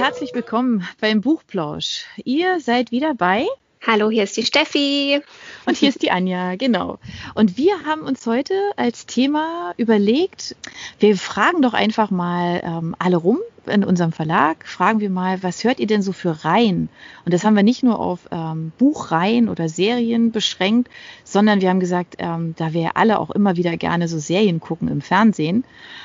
herzlich 0.00 0.34
willkommen 0.34 0.88
beim 1.02 1.20
Buchplausch. 1.20 2.06
Ihr 2.24 2.58
seid 2.60 2.90
wieder 2.90 3.14
bei 3.14 3.46
Hallo, 3.86 4.08
hier 4.08 4.24
ist 4.24 4.34
die 4.34 4.46
Steffi. 4.46 5.20
Und 5.66 5.76
hier 5.76 5.90
ist 5.90 6.00
die 6.00 6.10
Anja, 6.10 6.56
genau. 6.56 6.98
Und 7.34 7.58
wir 7.58 7.84
haben 7.84 8.00
uns 8.00 8.26
heute 8.26 8.54
als 8.78 9.04
Thema 9.04 9.74
überlegt, 9.76 10.56
wir 11.00 11.18
fragen 11.18 11.60
doch 11.60 11.74
einfach 11.74 12.10
mal 12.10 12.62
ähm, 12.64 12.96
alle 12.98 13.18
rum 13.18 13.40
in 13.66 13.84
unserem 13.84 14.12
Verlag, 14.12 14.66
fragen 14.66 15.00
wir 15.00 15.10
mal, 15.10 15.42
was 15.42 15.64
hört 15.64 15.78
ihr 15.78 15.86
denn 15.86 16.00
so 16.00 16.12
für 16.12 16.46
Reihen? 16.46 16.88
Und 17.26 17.34
das 17.34 17.44
haben 17.44 17.54
wir 17.54 17.62
nicht 17.62 17.82
nur 17.82 17.98
auf 17.98 18.20
ähm, 18.30 18.72
Buchreihen 18.78 19.50
oder 19.50 19.68
Serien 19.68 20.32
beschränkt, 20.32 20.88
sondern 21.24 21.60
wir 21.60 21.68
haben 21.68 21.80
gesagt, 21.80 22.14
ähm, 22.20 22.54
da 22.56 22.72
wir 22.72 22.96
alle 22.96 23.18
auch 23.18 23.30
immer 23.30 23.56
wieder 23.56 23.76
gerne 23.76 24.08
so 24.08 24.18
Serien 24.18 24.60
gucken 24.60 24.88
im 24.88 25.02
Fernsehen, 25.02 25.62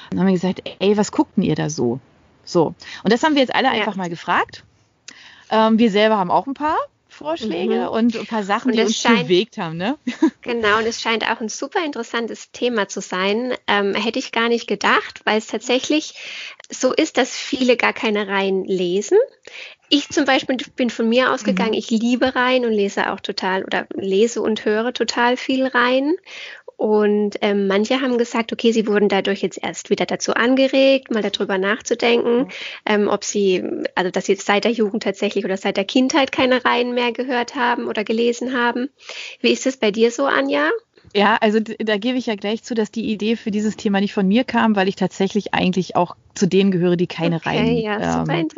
dann 0.10 0.20
haben 0.20 0.28
wir 0.28 0.34
gesagt, 0.34 0.64
ey, 0.80 0.98
was 0.98 1.14
guckten 1.14 1.44
ihr 1.44 1.56
da 1.56 1.70
so? 1.70 2.02
So. 2.46 2.76
Und 3.04 3.12
das 3.12 3.24
haben 3.24 3.36
wir 3.36 3.42
jetzt 3.42 3.54
alle 3.54 3.68
ja. 3.68 3.74
einfach 3.74 3.96
mal 3.96 4.10
gefragt. 4.10 4.64
Ähm, 5.50 5.78
wir 5.78 5.92
selber 5.92 6.18
haben 6.18 6.32
auch 6.32 6.48
ein 6.48 6.54
paar. 6.54 6.78
Vorschläge 7.16 7.84
mhm. 7.84 7.88
und 7.88 8.18
ein 8.18 8.26
paar 8.26 8.44
Sachen, 8.44 8.74
die 8.74 8.82
uns 8.82 8.98
scheint, 9.00 9.24
bewegt 9.24 9.58
haben. 9.58 9.78
Ne? 9.78 9.98
Genau, 10.42 10.78
und 10.78 10.86
es 10.86 11.02
scheint 11.02 11.24
auch 11.24 11.40
ein 11.40 11.50
super 11.50 11.84
interessantes 11.84 12.52
Thema 12.52 12.88
zu 12.88 13.00
sein. 13.00 13.54
Ähm, 13.68 13.96
hätte 13.96 14.20
ich 14.20 14.32
gar 14.32 14.50
nicht 14.50 14.68
gedacht, 14.68 15.22
weil 15.24 15.38
es 15.38 15.48
tatsächlich 15.48 16.14
so 16.70 16.94
ist, 16.94 17.18
dass 17.18 17.36
viele 17.36 17.78
gar 17.78 17.94
keine 17.94 18.28
Reihen 18.28 18.66
lesen. 18.66 19.18
Ich 19.90 20.10
zum 20.10 20.26
Beispiel 20.26 20.58
bin 20.76 20.90
von 20.90 21.08
mir 21.08 21.32
ausgegangen, 21.32 21.72
mhm. 21.72 21.78
ich 21.78 21.90
liebe 21.90 22.36
Reihen 22.36 22.66
und 22.66 22.74
lese 22.74 23.12
auch 23.12 23.22
total 23.22 23.64
oder 23.64 23.88
lese 23.94 24.42
und 24.42 24.66
höre 24.66 24.94
total 24.94 25.38
viel 25.38 25.66
Reihen. 25.66 26.18
Und 26.78 27.38
ähm, 27.42 27.68
manche 27.68 28.02
haben 28.02 28.18
gesagt, 28.18 28.52
okay, 28.52 28.72
sie 28.72 28.88
wurden 28.88 29.08
dadurch 29.08 29.42
jetzt 29.42 29.62
erst 29.64 29.90
wieder 29.90 30.06
dazu 30.06 30.34
angeregt, 30.34 31.10
mal 31.12 31.22
darüber 31.22 31.58
nachzudenken, 31.58 32.40
mhm. 32.40 32.48
ähm, 32.86 33.08
ob 33.08 33.24
sie, 33.24 33.64
also 33.96 34.12
dass 34.12 34.26
sie 34.26 34.34
jetzt 34.34 34.46
seit 34.46 34.66
der 34.66 34.72
Jugend 34.72 35.04
tatsächlich 35.04 35.46
oder 35.46 35.58
seit 35.58 35.78
der 35.78 35.86
Kindheit 35.86 36.32
keine 36.32 36.66
Reihen 36.66 36.94
mehr 36.94 37.12
gehört 37.12 37.56
haben 37.56 37.88
oder 37.88 38.04
gelesen 38.04 38.54
haben. 38.54 38.90
Wie 39.40 39.52
ist 39.52 39.66
es 39.66 39.78
bei 39.78 39.92
dir 39.92 40.12
so, 40.12 40.26
Anja? 40.26 40.70
Ja, 41.14 41.38
also 41.40 41.60
da 41.60 41.98
gebe 41.98 42.18
ich 42.18 42.26
ja 42.26 42.36
gleich 42.36 42.64
zu, 42.64 42.74
dass 42.74 42.92
die 42.92 43.10
Idee 43.10 43.36
für 43.36 43.52
dieses 43.52 43.78
Thema 43.78 44.02
nicht 44.02 44.14
von 44.14 44.28
mir 44.28 44.44
kam, 44.44 44.76
weil 44.76 44.90
ich 44.90 44.96
tatsächlich 44.96 45.54
eigentlich 45.54 45.96
auch 45.96 46.16
zu 46.34 46.46
denen 46.46 46.72
gehöre, 46.72 46.98
die 46.98 47.08
keine 47.08 47.38
okay, 47.38 47.50
Reihen 47.50 47.78
ja, 47.78 48.26
ähm, 48.28 48.50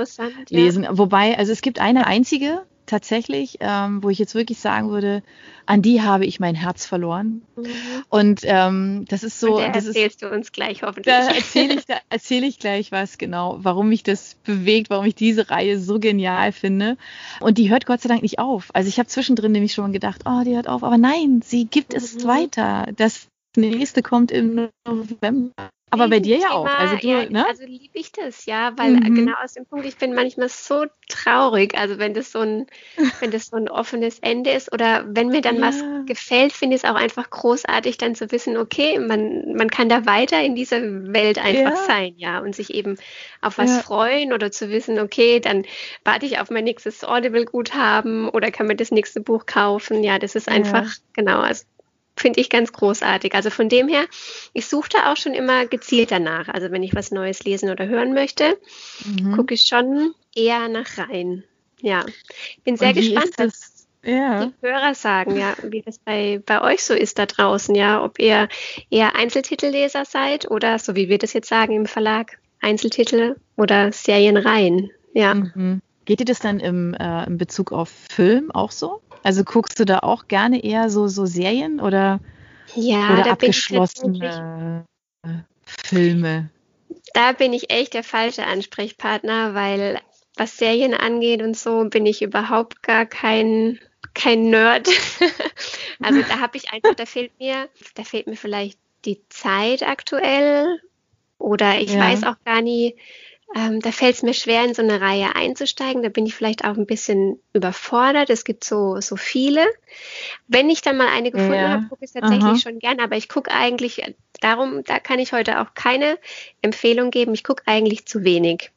lesen. 0.50 0.84
Ja. 0.84 0.98
Wobei, 0.98 1.38
also 1.38 1.52
es 1.52 1.62
gibt 1.62 1.80
eine 1.80 2.08
einzige, 2.08 2.64
tatsächlich, 2.88 3.58
ähm, 3.60 4.02
wo 4.02 4.10
ich 4.10 4.18
jetzt 4.18 4.34
wirklich 4.34 4.60
sagen 4.60 4.90
würde, 4.90 5.22
an 5.68 5.82
die 5.82 6.02
habe 6.02 6.26
ich 6.26 6.40
mein 6.40 6.56
Herz 6.56 6.86
verloren. 6.86 7.44
Mhm. 7.56 7.66
Und 8.10 8.42
ähm, 8.44 9.06
das 9.08 9.24
ist 9.24 9.40
so. 9.40 9.58
Und 9.58 9.62
da 9.62 9.70
das 9.70 9.86
erzählst 9.86 10.24
ist, 10.24 10.24
du 10.24 10.34
uns 10.34 10.52
gleich 10.52 10.82
hoffentlich. 10.82 11.14
Da 11.14 11.28
erzähle 11.28 11.76
ich, 11.76 11.86
da 11.86 11.98
erzähle 12.10 12.48
ich 12.48 12.60
gleich 12.60 12.92
was 12.92 13.18
genau, 13.18 13.58
warum 13.60 13.90
mich 13.90 14.04
das 14.04 14.36
bewegt, 14.44 14.90
warum 14.90 15.06
ich 15.06 15.16
diese 15.16 15.50
Reihe 15.50 15.80
so 15.80 16.00
genial 16.00 16.52
finde. 16.52 16.98
Und 17.40 17.58
die 17.58 17.70
hört 17.70 17.86
Gott 17.86 18.02
sei 18.02 18.10
Dank 18.10 18.24
nicht 18.24 18.40
auf. 18.40 18.70
Also 18.74 18.90
ich 18.90 18.98
habe 18.98 19.08
zwischendrin 19.08 19.52
nämlich 19.52 19.74
schon 19.74 19.94
gedacht, 19.94 20.22
oh, 20.26 20.44
die 20.44 20.56
hört 20.56 20.68
auf, 20.68 20.84
aber 20.84 20.98
nein, 20.98 21.42
sie 21.44 21.66
gibt 21.66 21.94
es 21.94 22.16
mhm. 22.16 22.28
weiter. 22.28 22.88
Das 22.96 23.28
nächste 23.56 24.02
kommt 24.02 24.32
im 24.32 24.70
November. 24.88 25.70
Aber 25.90 26.10
bei 26.10 26.20
dir 26.20 26.38
ja 26.38 26.52
auch. 26.52 26.66
Also 26.66 26.98
du, 26.98 27.08
ja, 27.08 27.30
ne? 27.30 27.48
Also 27.48 27.64
liebe 27.64 27.98
ich 27.98 28.12
das, 28.12 28.46
ja, 28.46 28.74
weil 28.76 28.92
mhm. 28.92 29.16
genau 29.16 29.34
aus 29.42 29.54
dem 29.54 29.66
Punkt, 29.66 29.86
ich 29.86 29.96
bin 29.96 30.14
manchmal 30.14 30.50
so 30.50 30.86
traurig, 31.08 31.78
also 31.78 31.98
wenn 31.98 32.14
das 32.14 32.34
so 32.34 32.40
ein, 32.40 32.68
wenn 33.22 33.32
das 33.32 33.48
so 33.48 33.56
ein 33.56 33.70
offenes 33.70 34.20
Ende 34.20 34.52
ist 34.52 34.74
oder 34.74 35.06
wenn 35.08 35.30
mir 35.30 35.42
dann 35.42 35.58
ja. 35.58 35.62
was 35.62 35.82
gefällt, 36.06 36.52
finde 36.52 36.76
ich 36.76 36.84
es 36.84 36.90
auch 36.90 36.96
einfach 36.96 37.30
großartig, 37.30 37.98
dann 37.98 38.16
zu 38.16 38.32
wissen, 38.32 38.58
okay, 38.58 39.00
man, 39.00 39.54
man 39.54 39.70
kann 39.70 39.88
da 39.88 40.06
weiter 40.06 40.42
in 40.42 40.56
dieser 40.56 40.82
Welt 40.82 41.38
einfach 41.38 41.78
ja. 41.78 41.86
sein, 41.88 42.14
ja, 42.18 42.40
und 42.40 42.54
sich 42.54 42.74
eben 42.74 42.98
auf 43.42 43.58
was 43.58 43.82
freuen 43.82 44.34
oder 44.34 44.52
zu 44.52 44.70
wissen, 44.70 45.00
okay, 45.00 45.40
dann 45.40 45.64
warte 46.04 46.26
ich 46.26 46.40
auf 46.40 46.50
mein 46.50 46.66
nächstes 46.66 47.06
Audible-Guthaben 47.06 48.28
oder 48.28 48.52
kann 48.52 48.68
mir 48.68 48.76
das 48.76 48.92
nächste 48.92 49.22
Buch 49.22 49.46
kaufen. 49.46 50.04
Ja, 50.04 50.20
das 50.20 50.36
ist 50.36 50.50
einfach, 50.50 50.92
genau, 51.14 51.40
also 51.40 51.64
finde 52.20 52.40
ich 52.40 52.50
ganz 52.50 52.74
großartig. 52.74 53.34
Also 53.34 53.50
von 53.50 53.70
dem 53.70 53.88
her, 53.88 54.06
ich 54.54 54.68
suche 54.68 54.90
da 54.90 55.12
auch 55.12 55.18
schon 55.18 55.34
immer 55.34 55.66
gezielt 55.66 56.12
danach. 56.12 56.48
Also 56.50 56.72
wenn 56.72 56.84
ich 56.84 56.96
was 56.96 57.12
Neues 57.12 57.44
lesen 57.44 57.70
oder 57.70 57.88
hören 57.88 58.14
möchte, 58.14 58.58
mhm. 59.06 59.34
gucke 59.36 59.54
ich 59.54 59.62
schon 59.62 60.14
eher 60.36 60.68
nach 60.70 60.98
rein. 60.98 61.44
Ja, 61.82 62.06
bin 62.64 62.76
sehr 62.76 62.94
gespannt, 62.94 63.32
was 63.38 63.88
ja. 64.04 64.46
die 64.46 64.54
Hörer 64.68 64.96
sagen, 64.96 65.38
ja, 65.38 65.54
wie 65.64 65.82
das 65.82 66.00
bei, 66.00 66.42
bei 66.46 66.62
euch 66.62 66.84
so 66.84 66.94
ist 66.94 67.20
da 67.20 67.26
draußen, 67.26 67.76
ja, 67.76 68.04
ob 68.04 68.20
ihr 68.20 68.48
eher 68.90 69.16
Einzeltitelleser 69.16 70.06
seid 70.06 70.50
oder 70.50 70.80
so 70.80 70.96
wie 70.96 71.10
wir 71.10 71.18
das 71.18 71.34
jetzt 71.34 71.50
sagen 71.50 71.74
im 71.74 71.86
Verlag, 71.86 72.40
Einzeltitel 72.62 73.36
oder 73.56 73.92
Serienreihen. 73.92 74.90
Ja. 75.14 75.36
Mhm. 75.36 75.82
Geht 76.06 76.22
dir 76.22 76.26
das 76.26 76.40
dann 76.40 76.60
im, 76.60 76.94
äh, 76.94 77.26
in 77.26 77.38
Bezug 77.38 77.72
auf 77.72 77.90
Film 77.90 78.50
auch 78.52 78.72
so? 78.72 79.02
Also 79.28 79.44
guckst 79.44 79.78
du 79.78 79.84
da 79.84 80.00
auch 80.00 80.30
gerne 80.30 80.64
eher 80.64 80.90
so, 80.90 81.10
so 81.10 81.26
Serien 81.26 81.82
oder, 81.82 82.22
ja, 82.76 83.12
oder 83.12 83.32
abgeschlossene 83.32 84.86
Filme? 85.66 86.50
Da 87.14 87.34
bin 87.34 87.52
ich 87.52 87.70
echt 87.70 87.94
der 87.94 88.06
falsche 88.06 88.46
Ansprechpartner, 88.46 89.54
weil 89.54 90.00
was 90.38 90.56
Serien 90.56 90.94
angeht 90.94 91.42
und 91.42 91.58
so 91.58 91.90
bin 91.90 92.06
ich 92.06 92.22
überhaupt 92.22 92.84
gar 92.84 93.06
kein 93.06 93.80
kein 94.14 94.50
Nerd. 94.50 94.88
also 96.02 96.22
da 96.22 96.40
habe 96.40 96.56
ich 96.56 96.72
einfach, 96.72 96.96
da 96.96 97.06
fehlt 97.06 97.38
mir, 97.38 97.68
da 97.96 98.06
fehlt 98.06 98.28
mir 98.28 98.38
vielleicht 98.38 98.80
die 99.04 99.20
Zeit 99.28 99.84
aktuell 99.84 100.80
oder 101.38 101.78
ich 101.82 101.92
ja. 101.92 102.00
weiß 102.00 102.24
auch 102.24 102.38
gar 102.46 102.62
nie, 102.62 102.96
ähm, 103.56 103.80
da 103.80 103.92
fällt 103.92 104.16
es 104.16 104.24
mir 104.24 104.34
schwer, 104.34 104.66
in 104.66 104.74
so 104.74 104.82
eine 104.82 105.00
Reihe 105.00 105.36
einzusteigen. 105.36 106.04
Da 106.04 106.10
bin 106.10 106.26
ich 106.26 106.36
vielleicht 106.36 106.66
auch 106.66 106.76
ein 106.76 106.86
bisschen 106.86 107.40
überfordert. 107.54 108.30
Es 108.30 108.44
gibt 108.44 108.64
so, 108.64 109.00
so 109.00 109.16
viele. 109.16 109.66
Wenn 110.48 110.70
ich 110.70 110.82
dann 110.82 110.98
mal 110.98 111.08
eine 111.08 111.32
gefunden 111.32 111.54
ja. 111.54 111.70
habe, 111.70 111.88
gucke 111.88 112.04
ich 112.04 112.10
es 112.10 112.14
tatsächlich 112.14 112.44
Aha. 112.44 112.58
schon 112.58 112.80
gern. 112.80 113.00
Aber 113.00 113.16
ich 113.16 113.30
gucke 113.30 113.52
eigentlich, 113.52 114.04
darum, 114.42 114.84
da 114.84 115.00
kann 115.00 115.20
ich 115.20 115.32
heute 115.32 115.62
auch 115.62 115.74
keine 115.76 116.18
Empfehlung 116.62 117.10
geben. 117.10 117.34
Ich 117.34 117.44
gucke 117.44 117.64
eigentlich 117.66 118.06
zu 118.06 118.24
wenig 118.24 118.72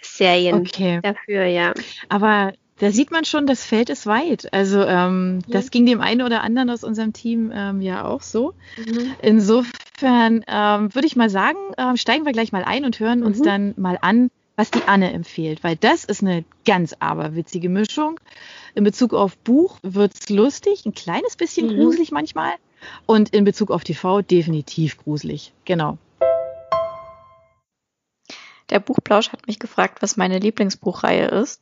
Serien 0.00 0.60
okay. 0.60 1.00
dafür, 1.02 1.44
ja. 1.44 1.74
Aber 2.08 2.54
da 2.80 2.90
sieht 2.90 3.10
man 3.10 3.26
schon, 3.26 3.46
das 3.46 3.62
Feld 3.62 3.90
ist 3.90 4.06
weit. 4.06 4.52
Also 4.54 4.82
ähm, 4.82 5.40
ja. 5.46 5.52
das 5.52 5.70
ging 5.70 5.84
dem 5.84 6.00
einen 6.00 6.22
oder 6.22 6.42
anderen 6.42 6.70
aus 6.70 6.82
unserem 6.82 7.12
Team 7.12 7.52
ähm, 7.54 7.82
ja 7.82 8.06
auch 8.06 8.22
so. 8.22 8.54
Mhm. 8.78 9.14
Insofern 9.20 10.44
ähm, 10.48 10.94
würde 10.94 11.06
ich 11.06 11.14
mal 11.14 11.28
sagen, 11.28 11.58
ähm, 11.76 11.98
steigen 11.98 12.24
wir 12.24 12.32
gleich 12.32 12.52
mal 12.52 12.64
ein 12.64 12.86
und 12.86 12.98
hören 12.98 13.20
mhm. 13.20 13.26
uns 13.26 13.42
dann 13.42 13.74
mal 13.76 13.98
an, 14.00 14.30
was 14.56 14.70
die 14.70 14.82
Anne 14.86 15.12
empfiehlt, 15.12 15.62
weil 15.62 15.76
das 15.76 16.04
ist 16.04 16.22
eine 16.22 16.44
ganz 16.64 16.94
aberwitzige 16.98 17.68
Mischung. 17.68 18.18
In 18.74 18.84
Bezug 18.84 19.12
auf 19.12 19.36
Buch 19.36 19.78
wird 19.82 20.14
es 20.18 20.30
lustig, 20.30 20.86
ein 20.86 20.94
kleines 20.94 21.36
bisschen 21.36 21.66
mhm. 21.66 21.76
gruselig 21.76 22.12
manchmal. 22.12 22.52
Und 23.04 23.28
in 23.34 23.44
Bezug 23.44 23.70
auf 23.70 23.84
TV 23.84 24.22
definitiv 24.22 24.96
gruselig. 24.96 25.52
Genau. 25.66 25.98
Der 28.70 28.80
Buchplausch 28.80 29.32
hat 29.32 29.46
mich 29.46 29.58
gefragt, 29.58 30.00
was 30.00 30.16
meine 30.16 30.38
Lieblingsbuchreihe 30.38 31.26
ist. 31.26 31.60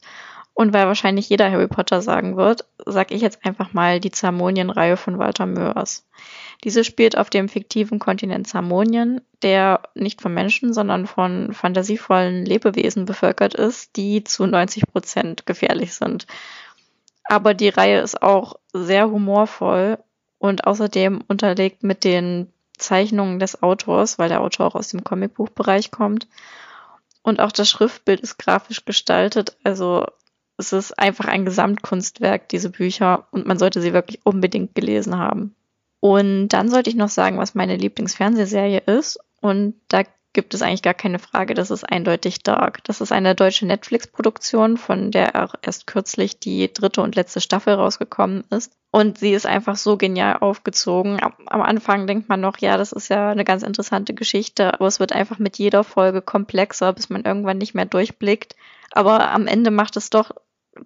Und 0.58 0.72
weil 0.72 0.88
wahrscheinlich 0.88 1.28
jeder 1.28 1.52
Harry 1.52 1.68
Potter 1.68 2.02
sagen 2.02 2.36
wird, 2.36 2.64
sage 2.84 3.14
ich 3.14 3.22
jetzt 3.22 3.46
einfach 3.46 3.74
mal 3.74 4.00
die 4.00 4.10
Zamonien-Reihe 4.10 4.96
von 4.96 5.16
Walter 5.16 5.46
Mörs. 5.46 6.04
Diese 6.64 6.82
spielt 6.82 7.16
auf 7.16 7.30
dem 7.30 7.48
fiktiven 7.48 8.00
Kontinent 8.00 8.48
Zamonien, 8.48 9.20
der 9.42 9.82
nicht 9.94 10.20
von 10.20 10.34
Menschen, 10.34 10.72
sondern 10.72 11.06
von 11.06 11.52
fantasievollen 11.52 12.44
Lebewesen 12.44 13.04
bevölkert 13.04 13.54
ist, 13.54 13.94
die 13.94 14.24
zu 14.24 14.46
90 14.46 14.88
Prozent 14.88 15.46
gefährlich 15.46 15.94
sind. 15.94 16.26
Aber 17.22 17.54
die 17.54 17.68
Reihe 17.68 18.00
ist 18.00 18.20
auch 18.20 18.56
sehr 18.72 19.08
humorvoll 19.12 19.98
und 20.38 20.66
außerdem 20.66 21.22
unterlegt 21.28 21.84
mit 21.84 22.02
den 22.02 22.52
Zeichnungen 22.76 23.38
des 23.38 23.62
Autors, 23.62 24.18
weil 24.18 24.28
der 24.28 24.40
Autor 24.40 24.66
auch 24.66 24.74
aus 24.74 24.88
dem 24.88 25.04
Comicbuchbereich 25.04 25.92
kommt. 25.92 26.26
Und 27.22 27.38
auch 27.38 27.52
das 27.52 27.70
Schriftbild 27.70 28.18
ist 28.18 28.38
grafisch 28.38 28.84
gestaltet, 28.84 29.56
also 29.62 30.04
es 30.58 30.72
ist 30.72 30.98
einfach 30.98 31.26
ein 31.26 31.44
Gesamtkunstwerk, 31.44 32.48
diese 32.48 32.70
Bücher, 32.70 33.26
und 33.30 33.46
man 33.46 33.58
sollte 33.58 33.80
sie 33.80 33.92
wirklich 33.92 34.20
unbedingt 34.24 34.74
gelesen 34.74 35.16
haben. 35.16 35.54
Und 36.00 36.48
dann 36.48 36.68
sollte 36.68 36.90
ich 36.90 36.96
noch 36.96 37.08
sagen, 37.08 37.38
was 37.38 37.54
meine 37.54 37.76
Lieblingsfernsehserie 37.76 38.80
ist. 38.86 39.18
Und 39.40 39.74
da 39.88 40.02
gibt 40.32 40.54
es 40.54 40.62
eigentlich 40.62 40.82
gar 40.82 40.94
keine 40.94 41.18
Frage, 41.18 41.54
das 41.54 41.70
ist 41.70 41.84
eindeutig 41.84 42.42
Dark. 42.42 42.84
Das 42.84 43.00
ist 43.00 43.12
eine 43.12 43.34
deutsche 43.34 43.66
Netflix-Produktion, 43.66 44.76
von 44.76 45.10
der 45.10 45.42
auch 45.42 45.54
erst 45.62 45.86
kürzlich 45.86 46.38
die 46.38 46.72
dritte 46.72 47.02
und 47.02 47.16
letzte 47.16 47.40
Staffel 47.40 47.74
rausgekommen 47.74 48.44
ist. 48.50 48.72
Und 48.90 49.18
sie 49.18 49.32
ist 49.32 49.46
einfach 49.46 49.76
so 49.76 49.96
genial 49.96 50.38
aufgezogen. 50.38 51.20
Am 51.46 51.62
Anfang 51.62 52.06
denkt 52.06 52.28
man 52.28 52.40
noch, 52.40 52.58
ja, 52.58 52.76
das 52.76 52.92
ist 52.92 53.08
ja 53.08 53.30
eine 53.30 53.44
ganz 53.44 53.62
interessante 53.62 54.14
Geschichte, 54.14 54.74
aber 54.74 54.86
es 54.86 55.00
wird 55.00 55.12
einfach 55.12 55.38
mit 55.38 55.58
jeder 55.58 55.84
Folge 55.84 56.22
komplexer, 56.22 56.92
bis 56.92 57.10
man 57.10 57.24
irgendwann 57.24 57.58
nicht 57.58 57.74
mehr 57.74 57.86
durchblickt. 57.86 58.56
Aber 58.92 59.30
am 59.30 59.46
Ende 59.46 59.70
macht 59.70 59.96
es 59.96 60.10
doch 60.10 60.30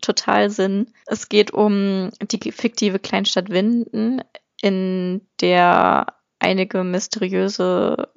total 0.00 0.50
Sinn. 0.50 0.92
Es 1.06 1.28
geht 1.28 1.52
um 1.52 2.10
die 2.20 2.52
fiktive 2.52 2.98
Kleinstadt 2.98 3.50
Winden, 3.50 4.22
in 4.60 5.26
der 5.40 6.06
einige 6.38 6.84
mysteriöse 6.84 8.08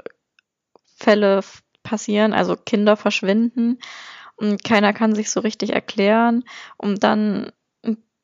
Fälle 0.98 1.42
passieren, 1.84 2.34
also 2.34 2.56
Kinder 2.56 2.98
verschwinden 2.98 3.80
und 4.36 4.64
keiner 4.64 4.94
kann 4.94 5.16
sich 5.16 5.30
so 5.30 5.40
richtig 5.40 5.74
erklären. 5.74 6.44
Und 6.78 7.04
dann 7.04 7.52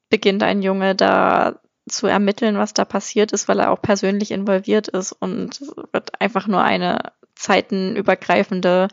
beginnt 0.10 0.44
ein 0.44 0.62
Junge 0.62 0.96
da 0.96 1.60
zu 1.88 2.08
ermitteln, 2.08 2.58
was 2.58 2.74
da 2.74 2.86
passiert 2.86 3.32
ist, 3.32 3.48
weil 3.48 3.60
er 3.60 3.72
auch 3.72 3.82
persönlich 3.82 4.32
involviert 4.32 4.88
ist 4.88 5.14
und 5.14 5.62
wird 5.92 6.22
einfach 6.22 6.48
nur 6.48 6.62
eine 6.64 7.14
zeitenübergreifende 7.36 8.88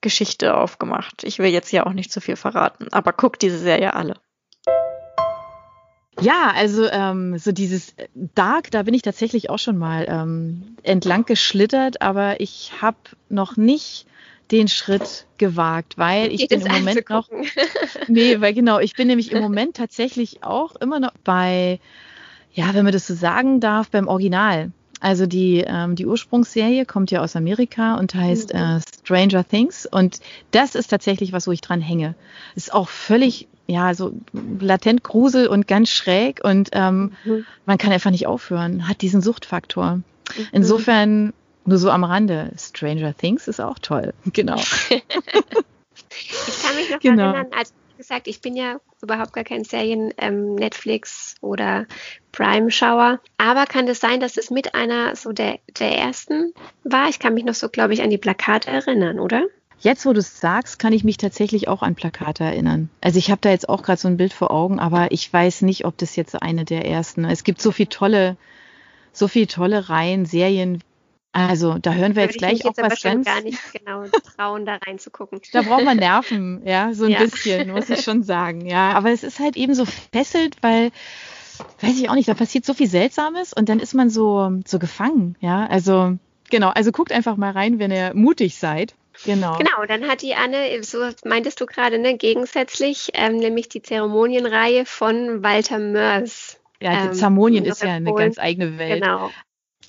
Geschichte 0.00 0.56
aufgemacht. 0.56 1.24
Ich 1.24 1.38
will 1.38 1.50
jetzt 1.50 1.72
ja 1.72 1.86
auch 1.86 1.92
nicht 1.92 2.12
zu 2.12 2.20
viel 2.20 2.36
verraten, 2.36 2.88
aber 2.92 3.12
guckt 3.12 3.42
diese 3.42 3.58
Serie 3.58 3.94
alle. 3.94 4.14
Ja, 6.20 6.52
also 6.54 6.88
ähm, 6.90 7.38
so 7.38 7.52
dieses 7.52 7.94
Dark, 8.14 8.70
da 8.70 8.82
bin 8.82 8.94
ich 8.94 9.02
tatsächlich 9.02 9.50
auch 9.50 9.58
schon 9.58 9.78
mal 9.78 10.06
ähm, 10.08 10.76
entlang 10.82 11.24
geschlittert, 11.24 12.02
aber 12.02 12.40
ich 12.40 12.72
habe 12.80 12.96
noch 13.28 13.56
nicht 13.56 14.06
den 14.50 14.68
Schritt 14.68 15.26
gewagt, 15.36 15.98
weil 15.98 16.32
ich 16.32 16.48
bin 16.48 16.62
im 16.62 16.72
Moment 16.72 17.08
noch. 17.10 17.28
nee, 18.08 18.40
weil 18.40 18.54
genau, 18.54 18.78
ich 18.80 18.94
bin 18.94 19.08
nämlich 19.08 19.30
im 19.32 19.40
Moment 19.40 19.76
tatsächlich 19.76 20.42
auch 20.42 20.74
immer 20.76 21.00
noch 21.00 21.12
bei, 21.22 21.80
ja, 22.52 22.74
wenn 22.74 22.84
man 22.84 22.92
das 22.92 23.06
so 23.06 23.14
sagen 23.14 23.60
darf, 23.60 23.90
beim 23.90 24.08
Original. 24.08 24.72
Also 25.00 25.26
die, 25.26 25.64
ähm, 25.66 25.94
die 25.94 26.06
Ursprungsserie 26.06 26.84
kommt 26.84 27.10
ja 27.10 27.20
aus 27.22 27.36
Amerika 27.36 27.96
und 27.96 28.14
heißt 28.14 28.52
mhm. 28.52 28.60
äh, 28.60 28.80
Stranger 29.00 29.46
Things. 29.46 29.86
Und 29.86 30.20
das 30.50 30.74
ist 30.74 30.88
tatsächlich 30.88 31.32
was, 31.32 31.46
wo 31.46 31.52
ich 31.52 31.60
dran 31.60 31.80
hänge. 31.80 32.14
Ist 32.56 32.72
auch 32.72 32.88
völlig, 32.88 33.48
ja, 33.66 33.94
so 33.94 34.12
latent 34.60 35.04
Grusel 35.04 35.46
und 35.46 35.68
ganz 35.68 35.90
schräg. 35.90 36.40
Und 36.42 36.70
ähm, 36.72 37.12
mhm. 37.24 37.44
man 37.66 37.78
kann 37.78 37.92
einfach 37.92 38.10
nicht 38.10 38.26
aufhören. 38.26 38.88
Hat 38.88 39.02
diesen 39.02 39.22
Suchtfaktor. 39.22 39.96
Mhm. 39.96 40.02
Insofern, 40.52 41.32
nur 41.64 41.78
so 41.78 41.90
am 41.90 42.04
Rande, 42.04 42.50
Stranger 42.58 43.16
Things 43.16 43.46
ist 43.48 43.60
auch 43.60 43.78
toll. 43.78 44.14
Genau. 44.32 44.56
ich 44.90 46.62
kann 46.62 46.76
mich 46.76 46.90
noch 46.90 47.00
genau. 47.00 47.32
erinnern, 47.32 47.46
als 47.56 47.72
gesagt, 48.08 48.26
ich 48.26 48.40
bin 48.40 48.56
ja 48.56 48.80
überhaupt 49.02 49.34
gar 49.34 49.44
kein 49.44 49.64
Serien 49.64 50.12
ähm, 50.16 50.54
Netflix 50.54 51.34
oder 51.42 51.86
Prime 52.32 52.70
Schauer. 52.70 53.20
Aber 53.36 53.66
kann 53.66 53.86
es 53.86 54.00
das 54.00 54.10
sein, 54.10 54.20
dass 54.20 54.36
es 54.36 54.50
mit 54.50 54.74
einer 54.74 55.14
so 55.14 55.32
der, 55.32 55.58
der 55.78 55.98
ersten 55.98 56.54
war? 56.84 57.08
Ich 57.08 57.18
kann 57.18 57.34
mich 57.34 57.44
noch 57.44 57.54
so, 57.54 57.68
glaube 57.68 57.92
ich, 57.92 58.02
an 58.02 58.10
die 58.10 58.18
Plakate 58.18 58.70
erinnern, 58.70 59.20
oder? 59.20 59.44
Jetzt, 59.80 60.06
wo 60.06 60.12
du 60.12 60.20
es 60.20 60.40
sagst, 60.40 60.78
kann 60.78 60.92
ich 60.92 61.04
mich 61.04 61.18
tatsächlich 61.18 61.68
auch 61.68 61.82
an 61.82 61.94
Plakate 61.94 62.44
erinnern. 62.44 62.88
Also 63.00 63.18
ich 63.18 63.30
habe 63.30 63.42
da 63.42 63.50
jetzt 63.50 63.68
auch 63.68 63.82
gerade 63.82 64.00
so 64.00 64.08
ein 64.08 64.16
Bild 64.16 64.32
vor 64.32 64.50
Augen, 64.50 64.80
aber 64.80 65.12
ich 65.12 65.30
weiß 65.32 65.62
nicht, 65.62 65.84
ob 65.84 65.96
das 65.98 66.16
jetzt 66.16 66.40
eine 66.40 66.64
der 66.64 66.86
ersten. 66.86 67.24
Es 67.26 67.44
gibt 67.44 67.60
so 67.60 67.70
viele 67.70 67.90
tolle, 67.90 68.36
so 69.12 69.28
viele 69.28 69.46
tolle 69.46 69.88
Reihen, 69.88 70.26
Serien 70.26 70.82
also 71.32 71.78
da 71.78 71.92
hören 71.92 72.16
wir 72.16 72.22
jetzt 72.22 72.38
gleich 72.38 72.62
auch 72.64 72.76
jetzt 72.76 72.82
was 72.82 73.02
ganz. 73.02 73.26
gar 73.26 73.42
nicht 73.42 73.58
genau 73.72 74.04
trauen, 74.36 74.64
da 74.64 74.76
reinzugucken. 74.76 75.40
Da 75.52 75.62
braucht 75.62 75.84
man 75.84 75.98
Nerven, 75.98 76.62
ja, 76.64 76.92
so 76.94 77.04
ein 77.04 77.10
ja. 77.10 77.20
bisschen, 77.20 77.70
muss 77.70 77.90
ich 77.90 78.00
schon 78.00 78.22
sagen, 78.22 78.66
ja. 78.66 78.92
Aber 78.92 79.10
es 79.10 79.22
ist 79.22 79.38
halt 79.38 79.56
eben 79.56 79.74
so 79.74 79.84
fesselt, 79.84 80.56
weil, 80.62 80.90
weiß 81.80 81.98
ich 82.00 82.08
auch 82.08 82.14
nicht, 82.14 82.28
da 82.28 82.34
passiert 82.34 82.64
so 82.64 82.74
viel 82.74 82.88
Seltsames 82.88 83.52
und 83.52 83.68
dann 83.68 83.78
ist 83.78 83.94
man 83.94 84.10
so, 84.10 84.50
so 84.66 84.78
gefangen, 84.78 85.36
ja. 85.40 85.66
Also, 85.66 86.16
genau, 86.50 86.70
also 86.70 86.92
guckt 86.92 87.12
einfach 87.12 87.36
mal 87.36 87.52
rein, 87.52 87.78
wenn 87.78 87.90
ihr 87.90 88.12
mutig 88.14 88.56
seid. 88.56 88.94
Genau. 89.24 89.58
Genau, 89.58 89.84
dann 89.86 90.08
hat 90.08 90.22
die 90.22 90.34
Anne, 90.34 90.82
so 90.82 90.98
meintest 91.24 91.60
du 91.60 91.66
gerade, 91.66 91.98
ne, 91.98 92.16
gegensätzlich, 92.16 93.10
ähm, 93.14 93.36
nämlich 93.36 93.68
die 93.68 93.82
Zeremonienreihe 93.82 94.86
von 94.86 95.42
Walter 95.42 95.78
Mörs. 95.78 96.60
Ja, 96.80 97.02
die 97.02 97.08
ähm, 97.08 97.12
Zeremonien 97.14 97.64
ist 97.64 97.82
ja 97.82 97.94
eine 97.94 98.14
ganz 98.14 98.38
eigene 98.38 98.78
Welt. 98.78 99.02
Genau. 99.02 99.30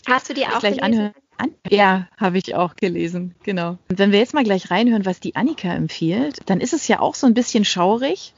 Hast 0.07 0.29
du 0.29 0.33
die 0.33 0.45
auch 0.47 0.59
gleich 0.59 0.81
anhören? 0.81 1.13
An 1.39 1.55
ja, 1.69 2.09
habe 2.17 2.37
ich 2.37 2.53
auch 2.53 2.75
gelesen, 2.75 3.33
genau. 3.43 3.77
Und 3.89 3.97
wenn 3.97 4.11
wir 4.11 4.19
jetzt 4.19 4.33
mal 4.33 4.43
gleich 4.43 4.71
reinhören, 4.71 5.05
was 5.05 5.21
die 5.21 5.37
Annika 5.37 5.73
empfiehlt, 5.73 6.41
dann 6.47 6.59
ist 6.59 6.73
es 6.73 6.87
ja 6.89 6.99
auch 6.99 7.15
so 7.15 7.27
ein 7.27 7.33
bisschen 7.33 7.63
schaurig. 7.63 8.33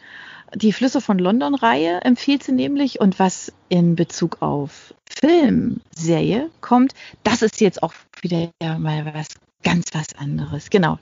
Die 0.53 0.71
Flüsse 0.71 1.01
von 1.01 1.17
London-Reihe 1.17 2.01
empfiehlt 2.01 2.43
sie 2.43 2.51
nämlich 2.51 2.99
und 2.99 3.17
was 3.17 3.53
in 3.69 3.95
Bezug 3.95 4.43
auf 4.43 4.93
Filmserie 5.09 6.51
kommt, 6.61 6.93
das 7.23 7.41
ist 7.41 7.59
jetzt 7.59 7.81
auch 7.81 7.93
wieder 8.21 8.51
mal 8.61 9.11
was 9.15 9.29
ganz 9.63 9.87
was 9.93 10.13
anderes. 10.15 10.69
Genau. 10.69 10.99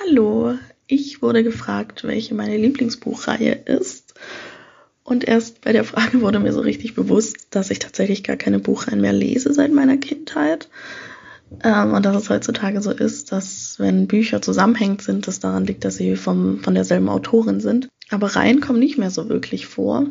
Hallo, 0.00 0.54
ich 0.86 1.22
wurde 1.22 1.42
gefragt, 1.42 2.04
welche 2.04 2.36
meine 2.36 2.56
Lieblingsbuchreihe 2.56 3.52
ist. 3.52 4.14
Und 5.10 5.24
erst 5.24 5.62
bei 5.62 5.72
der 5.72 5.82
Frage 5.82 6.20
wurde 6.20 6.38
mir 6.38 6.52
so 6.52 6.60
richtig 6.60 6.94
bewusst, 6.94 7.48
dass 7.50 7.72
ich 7.72 7.80
tatsächlich 7.80 8.22
gar 8.22 8.36
keine 8.36 8.60
Buchreihen 8.60 9.00
mehr 9.00 9.12
lese 9.12 9.52
seit 9.52 9.72
meiner 9.72 9.96
Kindheit. 9.96 10.68
Ähm, 11.64 11.94
und 11.94 12.06
dass 12.06 12.14
es 12.14 12.30
heutzutage 12.30 12.80
so 12.80 12.92
ist, 12.92 13.32
dass 13.32 13.80
wenn 13.80 14.06
Bücher 14.06 14.40
zusammenhängend 14.40 15.02
sind, 15.02 15.26
das 15.26 15.40
daran 15.40 15.66
liegt, 15.66 15.84
dass 15.84 15.96
sie 15.96 16.14
vom, 16.14 16.60
von 16.60 16.76
derselben 16.76 17.08
Autorin 17.08 17.58
sind. 17.58 17.88
Aber 18.10 18.36
Reihen 18.36 18.60
kommen 18.60 18.78
nicht 18.78 18.98
mehr 18.98 19.10
so 19.10 19.28
wirklich 19.28 19.66
vor. 19.66 20.06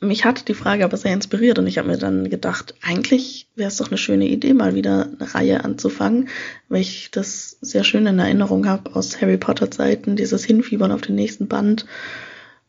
Mich 0.00 0.26
hat 0.26 0.48
die 0.48 0.54
Frage 0.54 0.84
aber 0.84 0.98
sehr 0.98 1.14
inspiriert 1.14 1.58
und 1.58 1.66
ich 1.66 1.78
habe 1.78 1.88
mir 1.88 1.96
dann 1.96 2.28
gedacht, 2.28 2.74
eigentlich 2.82 3.48
wäre 3.56 3.68
es 3.68 3.78
doch 3.78 3.88
eine 3.88 3.96
schöne 3.96 4.28
Idee, 4.28 4.52
mal 4.52 4.74
wieder 4.74 5.08
eine 5.18 5.34
Reihe 5.34 5.64
anzufangen, 5.64 6.28
weil 6.68 6.82
ich 6.82 7.10
das 7.10 7.56
sehr 7.62 7.84
schön 7.84 8.06
in 8.06 8.18
Erinnerung 8.18 8.66
habe 8.66 8.94
aus 8.96 9.22
Harry 9.22 9.38
Potter 9.38 9.70
Zeiten, 9.70 10.14
dieses 10.14 10.44
Hinfiebern 10.44 10.92
auf 10.92 11.00
den 11.00 11.14
nächsten 11.14 11.48
Band 11.48 11.86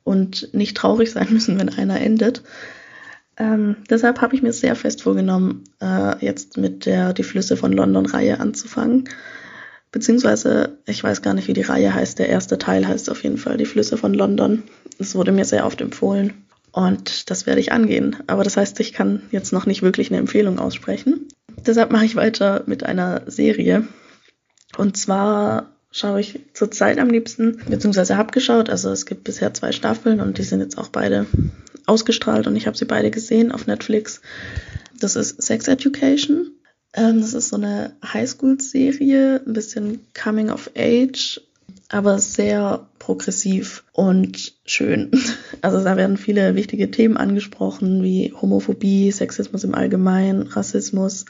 und 0.05 0.53
nicht 0.53 0.77
traurig 0.77 1.11
sein 1.11 1.27
müssen, 1.33 1.59
wenn 1.59 1.67
einer 1.67 1.99
endet. 1.99 2.43
Ähm, 3.37 3.75
deshalb 3.89 4.21
habe 4.21 4.33
ich 4.33 4.41
mir 4.41 4.53
sehr 4.53 4.75
fest 4.75 5.01
vorgenommen, 5.01 5.65
äh, 5.81 6.23
jetzt 6.23 6.55
mit 6.55 6.85
der 6.85 7.11
Die 7.11 7.23
Flüsse 7.23 7.57
von 7.57 7.73
London 7.73 8.05
Reihe 8.05 8.39
anzufangen. 8.39 9.09
Beziehungsweise, 9.91 10.77
ich 10.85 11.03
weiß 11.03 11.21
gar 11.21 11.33
nicht, 11.33 11.49
wie 11.49 11.53
die 11.53 11.61
Reihe 11.61 11.93
heißt. 11.93 12.19
Der 12.19 12.29
erste 12.29 12.57
Teil 12.57 12.87
heißt 12.87 13.09
auf 13.09 13.23
jeden 13.23 13.37
Fall 13.37 13.57
Die 13.57 13.65
Flüsse 13.65 13.97
von 13.97 14.13
London. 14.13 14.63
Es 14.99 15.15
wurde 15.15 15.33
mir 15.33 15.43
sehr 15.43 15.65
oft 15.65 15.81
empfohlen. 15.81 16.45
Und 16.71 17.29
das 17.29 17.45
werde 17.45 17.61
ich 17.61 17.71
angehen. 17.71 18.17
Aber 18.27 18.43
das 18.43 18.57
heißt, 18.57 18.79
ich 18.79 18.93
kann 18.93 19.23
jetzt 19.31 19.53
noch 19.53 19.65
nicht 19.65 19.81
wirklich 19.81 20.11
eine 20.11 20.19
Empfehlung 20.19 20.59
aussprechen. 20.59 21.27
Deshalb 21.65 21.91
mache 21.91 22.05
ich 22.05 22.15
weiter 22.15 22.63
mit 22.67 22.83
einer 22.83 23.23
Serie. 23.25 23.87
Und 24.77 24.97
zwar 24.97 25.74
schaue 25.95 26.19
ich 26.19 26.41
zurzeit 26.53 26.99
am 26.99 27.09
liebsten, 27.09 27.61
beziehungsweise 27.69 28.17
habe 28.17 28.31
geschaut. 28.31 28.69
Also 28.69 28.89
es 28.89 29.05
gibt 29.05 29.23
bisher 29.23 29.53
zwei 29.53 29.71
Staffeln 29.71 30.19
und 30.19 30.37
die 30.37 30.43
sind 30.43 30.59
jetzt 30.59 30.77
auch 30.77 30.89
beide 30.89 31.25
ausgestrahlt 31.85 32.47
und 32.47 32.57
ich 32.57 32.67
habe 32.67 32.77
sie 32.77 32.83
beide 32.83 33.11
gesehen 33.11 33.53
auf 33.53 33.65
Netflix. 33.65 34.19
Das 34.99 35.15
ist 35.15 35.41
Sex 35.41 35.69
Education. 35.69 36.51
Ähm, 36.93 37.21
das 37.21 37.33
ist 37.33 37.47
so 37.47 37.55
eine 37.55 37.95
Highschool-Serie, 38.03 39.41
ein 39.47 39.53
bisschen 39.53 40.01
Coming 40.13 40.49
of 40.49 40.69
Age, 40.77 41.39
aber 41.87 42.19
sehr 42.19 42.89
progressiv 42.99 43.85
und 43.93 44.53
schön. 44.65 45.11
Also 45.61 45.83
da 45.83 45.97
werden 45.97 46.17
viele 46.17 46.55
wichtige 46.55 46.91
Themen 46.91 47.17
angesprochen, 47.17 48.03
wie 48.03 48.33
Homophobie, 48.39 49.11
Sexismus 49.11 49.63
im 49.63 49.73
Allgemeinen, 49.73 50.43
Rassismus 50.43 51.25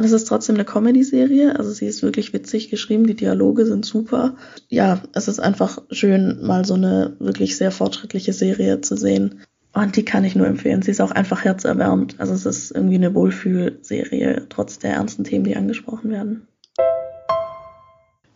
und 0.00 0.06
es 0.06 0.12
ist 0.12 0.24
trotzdem 0.24 0.54
eine 0.54 0.64
Comedy-Serie, 0.64 1.58
also 1.58 1.72
sie 1.72 1.84
ist 1.84 2.02
wirklich 2.02 2.32
witzig 2.32 2.70
geschrieben, 2.70 3.06
die 3.06 3.14
Dialoge 3.14 3.66
sind 3.66 3.84
super. 3.84 4.34
Ja, 4.70 5.02
es 5.12 5.28
ist 5.28 5.40
einfach 5.40 5.82
schön, 5.90 6.38
mal 6.40 6.64
so 6.64 6.72
eine 6.72 7.16
wirklich 7.18 7.58
sehr 7.58 7.70
fortschrittliche 7.70 8.32
Serie 8.32 8.80
zu 8.80 8.96
sehen. 8.96 9.42
Und 9.74 9.96
die 9.96 10.04
kann 10.06 10.24
ich 10.24 10.34
nur 10.34 10.46
empfehlen. 10.46 10.80
Sie 10.80 10.90
ist 10.90 11.02
auch 11.02 11.10
einfach 11.10 11.44
herzerwärmend. 11.44 12.14
Also 12.16 12.32
es 12.32 12.46
ist 12.46 12.70
irgendwie 12.70 12.94
eine 12.94 13.14
Wohlfühlserie, 13.14 14.46
trotz 14.48 14.78
der 14.78 14.92
ernsten 14.92 15.24
Themen, 15.24 15.44
die 15.44 15.54
angesprochen 15.54 16.10
werden. 16.10 16.48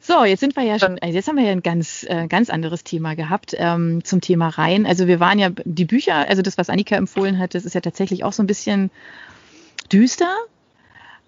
So, 0.01 0.23
jetzt 0.27 0.41
sind 0.41 0.57
wir 0.57 0.65
ja 0.65 0.79
schon, 0.79 0.99
jetzt 1.03 1.29
haben 1.29 1.37
wir 1.37 1.45
ja 1.45 1.53
ein 1.53 1.63
ganz, 1.63 2.05
äh, 2.07 2.27
ganz 2.29 2.51
anderes 2.51 2.85
Thema 2.85 3.17
gehabt 3.17 3.55
ähm, 3.57 4.05
zum 4.05 4.21
Thema 4.21 4.51
Reihen. 4.51 4.85
Also 4.85 5.07
wir 5.07 5.19
waren 5.19 5.39
ja 5.39 5.49
die 5.65 5.87
Bücher, 5.87 6.29
also 6.29 6.43
das, 6.43 6.59
was 6.59 6.69
Annika 6.69 6.95
empfohlen 6.97 7.39
hat, 7.39 7.55
das 7.55 7.65
ist 7.65 7.75
ja 7.75 7.81
tatsächlich 7.81 8.23
auch 8.23 8.35
so 8.35 8.43
ein 8.43 8.47
bisschen 8.47 8.91
düster, 9.91 10.29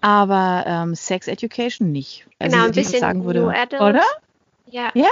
aber 0.01 0.63
ähm, 0.67 0.95
Sex 0.95 1.27
Education 1.27 1.91
nicht. 1.91 2.27
Also, 2.39 2.55
genau, 2.55 2.67
ein 2.67 2.71
bisschen 2.71 2.99
sagen 2.99 3.25
würde, 3.25 3.43
oder? 3.43 4.03
Ja. 4.69 4.91
Ja. 4.93 5.07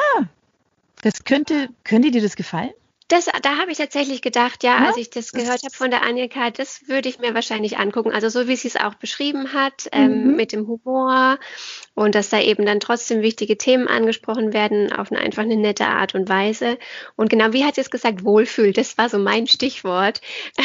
Das 1.01 1.23
könnte, 1.23 1.69
könnte 1.83 2.11
dir 2.11 2.21
das 2.21 2.35
gefallen? 2.35 2.71
Das, 3.07 3.25
da 3.25 3.57
habe 3.57 3.71
ich 3.71 3.77
tatsächlich 3.77 4.23
gedacht, 4.23 4.63
ja, 4.63 4.79
ja, 4.79 4.87
als 4.87 4.97
ich 4.97 5.11
das 5.11 5.31
gehört 5.31 5.61
habe 5.61 5.75
von 5.75 5.91
der 5.91 6.01
Annika, 6.01 6.49
das 6.49 6.87
würde 6.87 7.07
ich 7.07 7.19
mir 7.19 7.35
wahrscheinlich 7.35 7.77
angucken. 7.77 8.11
Also 8.11 8.29
so 8.29 8.47
wie 8.47 8.55
sie 8.55 8.67
es 8.67 8.77
auch 8.77 8.95
beschrieben 8.95 9.53
hat, 9.53 9.87
ähm, 9.91 10.29
mhm. 10.29 10.35
mit 10.35 10.51
dem 10.51 10.67
Humor 10.67 11.37
und 11.93 12.15
dass 12.15 12.29
da 12.29 12.39
eben 12.41 12.65
dann 12.65 12.79
trotzdem 12.79 13.21
wichtige 13.21 13.59
Themen 13.59 13.87
angesprochen 13.87 14.53
werden 14.53 14.91
auf 14.91 15.11
eine 15.11 15.21
einfach 15.21 15.43
eine 15.43 15.55
nette 15.55 15.85
Art 15.85 16.15
und 16.15 16.29
Weise. 16.29 16.79
Und 17.15 17.29
genau, 17.29 17.53
wie 17.53 17.63
hat 17.63 17.75
sie 17.75 17.81
es 17.81 17.91
gesagt, 17.91 18.23
Wohlfühl, 18.23 18.73
das 18.73 18.97
war 18.97 19.07
so 19.07 19.19
mein 19.19 19.47
Stichwort. 19.47 20.21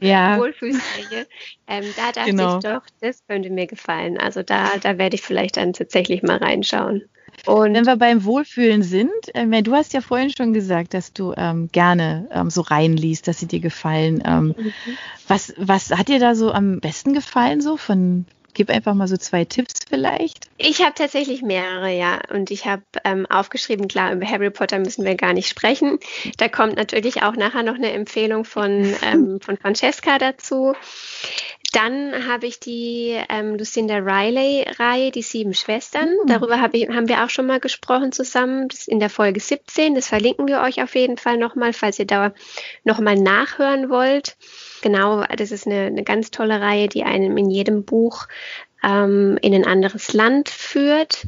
Ja. 0.00 0.38
Wohlfühlserie. 0.38 1.26
Ähm, 1.66 1.84
da 1.96 2.12
dachte 2.12 2.30
genau. 2.30 2.58
ich 2.58 2.64
doch, 2.64 2.82
das 3.00 3.26
könnte 3.26 3.50
mir 3.50 3.66
gefallen. 3.66 4.18
Also 4.18 4.42
da, 4.42 4.76
da 4.80 4.98
werde 4.98 5.16
ich 5.16 5.22
vielleicht 5.22 5.56
dann 5.56 5.72
tatsächlich 5.72 6.22
mal 6.22 6.36
reinschauen. 6.36 7.08
Und 7.46 7.74
wenn 7.74 7.86
wir 7.86 7.96
beim 7.96 8.24
Wohlfühlen 8.24 8.82
sind, 8.82 9.10
äh, 9.34 9.62
du 9.62 9.74
hast 9.74 9.92
ja 9.92 10.00
vorhin 10.00 10.30
schon 10.30 10.52
gesagt, 10.52 10.94
dass 10.94 11.12
du 11.12 11.34
ähm, 11.36 11.68
gerne 11.72 12.28
ähm, 12.32 12.50
so 12.50 12.62
reinliest, 12.62 13.28
dass 13.28 13.38
sie 13.38 13.46
dir 13.46 13.60
gefallen. 13.60 14.22
Ähm, 14.24 14.54
mhm. 14.56 14.72
was, 15.26 15.54
was 15.56 15.90
hat 15.90 16.08
dir 16.08 16.18
da 16.18 16.34
so 16.34 16.52
am 16.52 16.80
besten 16.80 17.14
gefallen, 17.14 17.60
so 17.60 17.76
von 17.76 18.26
Gib 18.58 18.70
einfach 18.70 18.94
mal 18.94 19.06
so 19.06 19.16
zwei 19.16 19.44
Tipps 19.44 19.74
vielleicht. 19.88 20.48
Ich 20.56 20.82
habe 20.82 20.92
tatsächlich 20.92 21.42
mehrere, 21.42 21.96
ja. 21.96 22.18
Und 22.32 22.50
ich 22.50 22.66
habe 22.66 22.82
ähm, 23.04 23.24
aufgeschrieben, 23.26 23.86
klar, 23.86 24.12
über 24.12 24.26
Harry 24.26 24.50
Potter 24.50 24.80
müssen 24.80 25.04
wir 25.04 25.14
gar 25.14 25.32
nicht 25.32 25.48
sprechen. 25.48 26.00
Da 26.38 26.48
kommt 26.48 26.74
natürlich 26.74 27.22
auch 27.22 27.36
nachher 27.36 27.62
noch 27.62 27.76
eine 27.76 27.92
Empfehlung 27.92 28.44
von, 28.44 28.96
ähm, 29.04 29.38
von 29.40 29.58
Francesca 29.58 30.18
dazu. 30.18 30.74
Dann 31.70 32.26
habe 32.26 32.48
ich 32.48 32.58
die 32.58 33.16
ähm, 33.28 33.54
Lucinda 33.54 33.98
Riley-Reihe, 33.98 35.12
die 35.12 35.22
sieben 35.22 35.54
Schwestern. 35.54 36.08
Mhm. 36.08 36.26
Darüber 36.26 36.60
hab 36.60 36.74
ich, 36.74 36.88
haben 36.88 37.08
wir 37.08 37.24
auch 37.24 37.30
schon 37.30 37.46
mal 37.46 37.60
gesprochen 37.60 38.10
zusammen 38.10 38.66
das 38.66 38.88
in 38.88 38.98
der 38.98 39.10
Folge 39.10 39.38
17. 39.38 39.94
Das 39.94 40.08
verlinken 40.08 40.48
wir 40.48 40.62
euch 40.62 40.82
auf 40.82 40.96
jeden 40.96 41.16
Fall 41.16 41.36
nochmal, 41.36 41.72
falls 41.72 42.00
ihr 42.00 42.08
da 42.08 42.32
nochmal 42.82 43.14
nachhören 43.14 43.88
wollt. 43.88 44.36
Genau, 44.82 45.24
das 45.24 45.50
ist 45.50 45.66
eine, 45.66 45.86
eine 45.86 46.04
ganz 46.04 46.30
tolle 46.30 46.60
Reihe, 46.60 46.88
die 46.88 47.04
einem 47.04 47.36
in 47.36 47.50
jedem 47.50 47.84
Buch 47.84 48.28
ähm, 48.82 49.38
in 49.42 49.54
ein 49.54 49.64
anderes 49.64 50.12
Land 50.12 50.48
führt 50.48 51.26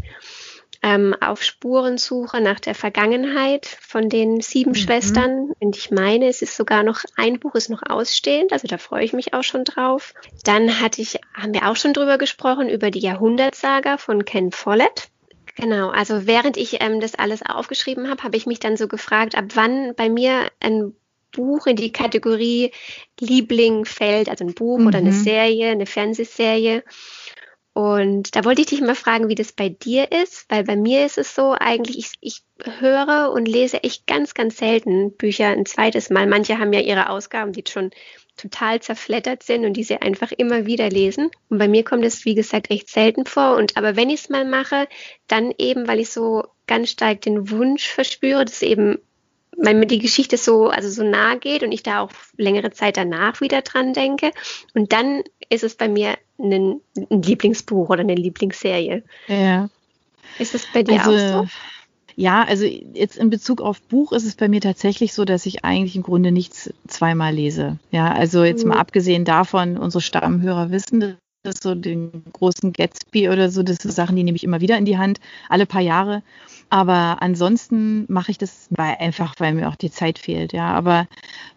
ähm, 0.83 1.15
auf 1.21 1.43
Spurensuche 1.43 2.41
nach 2.41 2.59
der 2.61 2.75
Vergangenheit 2.75 3.67
von 3.67 4.09
den 4.09 4.41
sieben 4.41 4.71
mhm. 4.71 4.77
Schwestern. 4.77 5.53
Und 5.61 5.77
ich 5.77 5.91
meine, 5.91 6.29
es 6.29 6.43
ist 6.43 6.57
sogar 6.57 6.83
noch, 6.83 7.03
ein 7.17 7.39
Buch 7.39 7.55
ist 7.55 7.69
noch 7.69 7.83
ausstehend, 7.87 8.53
also 8.53 8.67
da 8.67 8.79
freue 8.79 9.05
ich 9.05 9.13
mich 9.13 9.35
auch 9.35 9.43
schon 9.43 9.65
drauf. 9.65 10.15
Dann 10.45 10.81
hatte 10.81 11.03
ich, 11.03 11.19
haben 11.35 11.53
wir 11.53 11.69
auch 11.69 11.77
schon 11.77 11.93
drüber 11.93 12.19
gesprochen, 12.19 12.69
über 12.69 12.91
die 12.91 13.01
Jahrhundertsaga 13.01 13.99
von 13.99 14.25
Ken 14.25 14.53
Follett. 14.53 15.09
Genau, 15.57 15.91
also 15.91 16.27
während 16.27 16.57
ich 16.57 16.81
ähm, 16.81 17.01
das 17.01 17.15
alles 17.15 17.43
aufgeschrieben 17.43 18.09
habe, 18.09 18.23
habe 18.23 18.37
ich 18.37 18.47
mich 18.47 18.61
dann 18.61 18.77
so 18.77 18.89
gefragt, 18.89 19.37
ab 19.37 19.45
wann 19.55 19.95
bei 19.95 20.09
mir 20.09 20.51
ein 20.61 20.95
Buch 21.33 21.67
in 21.67 21.77
die 21.77 21.93
Kategorie 21.93 22.73
Liebling 23.19 23.85
fällt, 23.85 24.29
also 24.29 24.45
ein 24.45 24.55
Buch 24.55 24.79
mhm. 24.79 24.87
oder 24.87 24.99
eine 24.99 25.13
mhm. 25.13 25.23
Serie, 25.23 25.71
eine 25.71 25.87
Fernsehserie. 25.87 26.83
Und 27.73 28.35
da 28.35 28.45
wollte 28.45 28.63
ich 28.63 28.67
dich 28.67 28.81
mal 28.81 28.97
fragen, 28.97 29.29
wie 29.29 29.37
das 29.37 29.53
bei 29.53 29.69
dir 29.69 30.11
ist, 30.11 30.45
weil 30.49 30.65
bei 30.65 30.77
mir 30.77 31.07
ist 31.07 31.19
es 31.19 31.35
so 31.35 31.55
eigentlich, 31.59 31.99
ich, 31.99 32.13
ich 32.21 32.43
höre 32.81 33.31
und 33.33 33.47
lese 33.47 33.85
echt 33.85 34.07
ganz, 34.07 34.35
ganz 34.35 34.57
selten 34.59 35.17
Bücher 35.17 35.47
ein 35.47 35.67
zweites 35.67 36.11
Mal. 36.11 36.27
Manche 36.27 36.59
haben 36.59 36.73
ja 36.73 36.81
ihre 36.81 37.09
Ausgaben, 37.09 37.53
die 37.53 37.63
schon 37.67 37.91
total 38.37 38.81
zerflettert 38.81 39.43
sind 39.43 39.65
und 39.65 39.75
die 39.75 39.85
sie 39.85 39.97
einfach 39.97 40.33
immer 40.33 40.67
wieder 40.67 40.89
lesen. 40.91 41.31
Und 41.49 41.59
bei 41.59 41.69
mir 41.69 41.85
kommt 41.85 42.05
es, 42.05 42.25
wie 42.25 42.35
gesagt, 42.35 42.71
echt 42.71 42.89
selten 42.89 43.25
vor. 43.25 43.57
Und 43.57 43.77
aber 43.77 43.97
wenn 43.97 44.11
ich 44.11 44.23
es 44.23 44.29
mal 44.31 44.45
mache, 44.45 44.89
dann 45.29 45.55
eben, 45.59 45.87
weil 45.87 46.01
ich 46.01 46.11
so 46.11 46.45
ganz 46.67 46.91
stark 46.91 47.21
den 47.21 47.51
Wunsch 47.51 47.87
verspüre, 47.89 48.45
dass 48.45 48.63
eben 48.63 48.99
weil 49.63 49.75
mir 49.75 49.87
die 49.87 49.99
Geschichte 49.99 50.37
so, 50.37 50.69
also 50.69 50.89
so 50.89 51.05
nahe 51.05 51.39
geht 51.39 51.63
und 51.63 51.73
ich 51.73 51.83
da 51.83 52.01
auch 52.01 52.11
längere 52.37 52.71
Zeit 52.71 52.97
danach 52.97 53.41
wieder 53.41 53.63
dran 53.63 53.93
denke. 53.93 54.33
Und 54.75 54.93
dann 54.93 55.23
ist 55.49 55.65
es 55.65 55.75
bei 55.75 55.89
mir 55.89 56.17
ein, 56.39 56.81
ein 57.11 57.23
Lieblingsbuch 57.23 57.91
oder 57.91 58.01
eine 58.01 58.15
Lieblingsserie. 58.15 59.03
Ja. 59.29 59.69
Ist 60.39 60.55
das 60.55 60.67
bei 60.73 60.83
dir 60.83 61.05
also, 61.05 61.11
auch 61.11 61.45
so? 61.45 61.49
Ja, 62.17 62.45
also 62.45 62.65
jetzt 62.65 63.17
in 63.19 63.31
Bezug 63.31 63.61
auf 63.61 63.81
Buch 63.83 64.13
ist 64.13 64.25
es 64.27 64.35
bei 64.35 64.49
mir 64.49 64.61
tatsächlich 64.61 65.13
so, 65.13 65.25
dass 65.25 65.47
ich 65.47 65.65
eigentlich 65.65 65.97
im 65.97 66.03
Grunde 66.03 66.33
nichts 66.33 66.73
zweimal 66.89 67.35
lese. 67.35 67.79
Ja, 67.91 68.13
also 68.13 68.45
jetzt 68.45 68.65
mhm. 68.65 68.71
mal 68.71 68.79
abgesehen 68.79 69.25
davon, 69.25 69.77
unsere 69.77 70.03
Stammhörer 70.03 70.71
wissen 70.71 71.17
das 71.43 71.57
so 71.63 71.75
den 71.75 72.25
großen 72.33 72.73
Gatsby 72.73 73.31
oder 73.31 73.51
so, 73.51 73.63
das 73.63 73.79
sind 73.79 73.93
Sachen, 73.93 74.17
die 74.17 74.25
nehme 74.25 74.37
ich 74.37 74.45
immer 74.45 74.61
wieder 74.61 74.77
in 74.77 74.85
die 74.85 74.99
Hand, 74.99 75.21
alle 75.49 75.65
paar 75.65 75.81
Jahre. 75.81 76.23
Aber 76.71 77.21
ansonsten 77.21 78.05
mache 78.09 78.31
ich 78.31 78.39
das 78.39 78.69
weil, 78.71 78.97
einfach, 79.01 79.35
weil 79.39 79.55
mir 79.55 79.69
auch 79.69 79.75
die 79.75 79.91
Zeit 79.91 80.21
fehlt. 80.21 80.53
Ja, 80.53 80.73
aber 80.73 81.09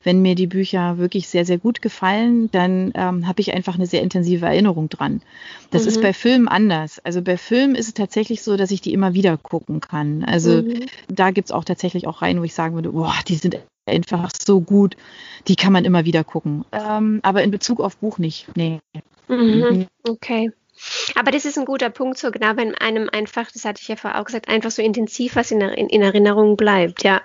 wenn 0.03 0.24
mir 0.24 0.34
die 0.34 0.48
Bücher 0.48 0.98
wirklich 0.98 1.27
sehr, 1.27 1.46
sehr 1.46 1.60
gut 1.60 1.84
gefallen, 1.84 2.50
dann 2.51 2.91
ähm, 2.96 3.27
habe 3.27 3.39
ich 3.39 3.53
einfach 3.53 3.75
eine 3.75 3.86
sehr 3.86 4.01
intensive 4.01 4.48
Erinnerung 4.48 4.89
dran. 4.89 5.22
Das 5.70 5.84
mhm. 5.84 5.88
ist 5.89 6.01
bei 6.01 6.13
Filmen 6.13 6.48
anders. 6.48 7.00
Also 7.00 7.22
bei 7.22 7.38
Filmen 7.38 7.75
ist 7.75 7.88
es 7.88 7.93
tatsächlich 7.93 8.41
so, 8.41 8.58
dass 8.58 8.72
ich 8.72 8.82
die 8.82 8.91
immer 8.91 9.13
wieder 9.13 9.38
gucken 9.38 9.82
kann. 9.82 10.24
Also 10.24 10.63
mhm. 10.63 10.88
da 11.08 11.29
gibt 11.29 11.50
es 11.50 11.51
auch 11.51 11.63
tatsächlich 11.63 12.08
auch 12.08 12.24
rein, 12.24 12.39
wo 12.39 12.43
ich 12.43 12.55
sagen 12.55 12.74
würde, 12.74 12.91
boah, 12.91 13.13
die 13.27 13.36
sind 13.36 13.60
einfach 13.86 14.32
so 14.36 14.62
gut, 14.62 14.98
die 15.48 15.55
kann 15.55 15.74
man 15.74 15.86
immer 15.86 16.05
wieder 16.05 16.24
gucken. 16.24 16.65
Ähm, 16.72 17.20
aber 17.22 17.43
in 17.43 17.51
Bezug 17.51 17.82
auf 17.82 17.98
Buch 17.98 18.17
nicht. 18.17 18.48
Nee. 18.55 18.79
Mhm. 19.27 19.38
mhm. 19.38 19.88
Okay. 20.08 20.51
Aber 21.15 21.31
das 21.31 21.45
ist 21.45 21.57
ein 21.57 21.65
guter 21.65 21.89
Punkt, 21.89 22.17
so 22.17 22.31
genau, 22.31 22.55
wenn 22.55 22.75
einem 22.75 23.09
einfach, 23.09 23.51
das 23.51 23.65
hatte 23.65 23.81
ich 23.81 23.87
ja 23.87 23.95
vorher 23.95 24.19
auch 24.19 24.25
gesagt, 24.25 24.49
einfach 24.49 24.71
so 24.71 24.81
intensiv 24.81 25.35
was 25.35 25.51
in, 25.51 25.61
in, 25.61 25.89
in 25.89 26.01
Erinnerung 26.01 26.57
bleibt, 26.57 27.03
ja. 27.03 27.21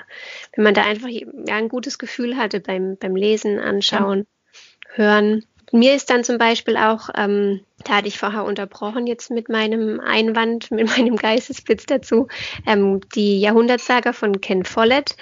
Wenn 0.54 0.64
man 0.64 0.74
da 0.74 0.82
einfach 0.82 1.08
ja, 1.08 1.56
ein 1.56 1.68
gutes 1.68 1.98
Gefühl 1.98 2.36
hatte 2.36 2.60
beim, 2.60 2.96
beim 2.96 3.16
Lesen, 3.16 3.58
Anschauen, 3.58 4.26
ja. 4.26 4.96
Hören. 4.96 5.44
Mir 5.70 5.94
ist 5.94 6.08
dann 6.08 6.24
zum 6.24 6.38
Beispiel 6.38 6.76
auch, 6.76 7.10
ähm, 7.14 7.60
da 7.84 7.96
hatte 7.96 8.08
ich 8.08 8.18
vorher 8.18 8.44
unterbrochen 8.44 9.06
jetzt 9.06 9.30
mit 9.30 9.48
meinem 9.48 10.00
Einwand, 10.00 10.70
mit 10.70 10.86
meinem 10.86 11.16
Geistesblitz 11.16 11.86
dazu, 11.86 12.28
ähm, 12.66 13.00
die 13.14 13.40
Jahrhundertsaga 13.40 14.12
von 14.12 14.40
Ken 14.40 14.64
Follett. 14.64 15.16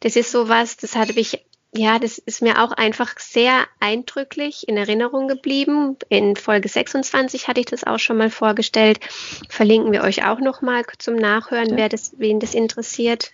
Das 0.00 0.16
ist 0.16 0.30
sowas, 0.30 0.76
das 0.76 0.94
hatte 0.94 1.18
ich 1.18 1.45
ja, 1.76 1.98
das 1.98 2.18
ist 2.18 2.42
mir 2.42 2.62
auch 2.62 2.72
einfach 2.72 3.18
sehr 3.18 3.64
eindrücklich 3.80 4.68
in 4.68 4.76
Erinnerung 4.76 5.28
geblieben. 5.28 5.96
In 6.08 6.36
Folge 6.36 6.68
26 6.68 7.48
hatte 7.48 7.60
ich 7.60 7.66
das 7.66 7.84
auch 7.84 7.98
schon 7.98 8.16
mal 8.16 8.30
vorgestellt. 8.30 9.00
Verlinken 9.48 9.92
wir 9.92 10.02
euch 10.02 10.24
auch 10.26 10.40
noch 10.40 10.62
mal 10.62 10.82
zum 10.98 11.16
Nachhören, 11.16 11.70
ja. 11.70 11.76
wer 11.76 11.88
das, 11.88 12.12
wen 12.18 12.40
das 12.40 12.54
interessiert. 12.54 13.32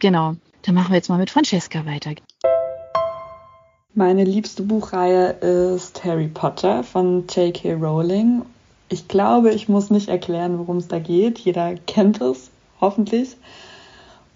Genau. 0.00 0.36
Dann 0.62 0.74
machen 0.74 0.90
wir 0.90 0.96
jetzt 0.96 1.08
mal 1.08 1.18
mit 1.18 1.30
Francesca 1.30 1.86
weiter. 1.86 2.12
Meine 3.94 4.24
liebste 4.24 4.62
Buchreihe 4.62 5.30
ist 5.76 6.04
Harry 6.04 6.28
Potter 6.28 6.82
von 6.82 7.24
J.K. 7.28 7.74
Rowling. 7.74 8.42
Ich 8.88 9.08
glaube, 9.08 9.52
ich 9.52 9.68
muss 9.68 9.90
nicht 9.90 10.08
erklären, 10.08 10.58
worum 10.58 10.76
es 10.76 10.88
da 10.88 10.98
geht. 10.98 11.38
Jeder 11.38 11.76
kennt 11.86 12.20
es, 12.20 12.50
hoffentlich. 12.80 13.36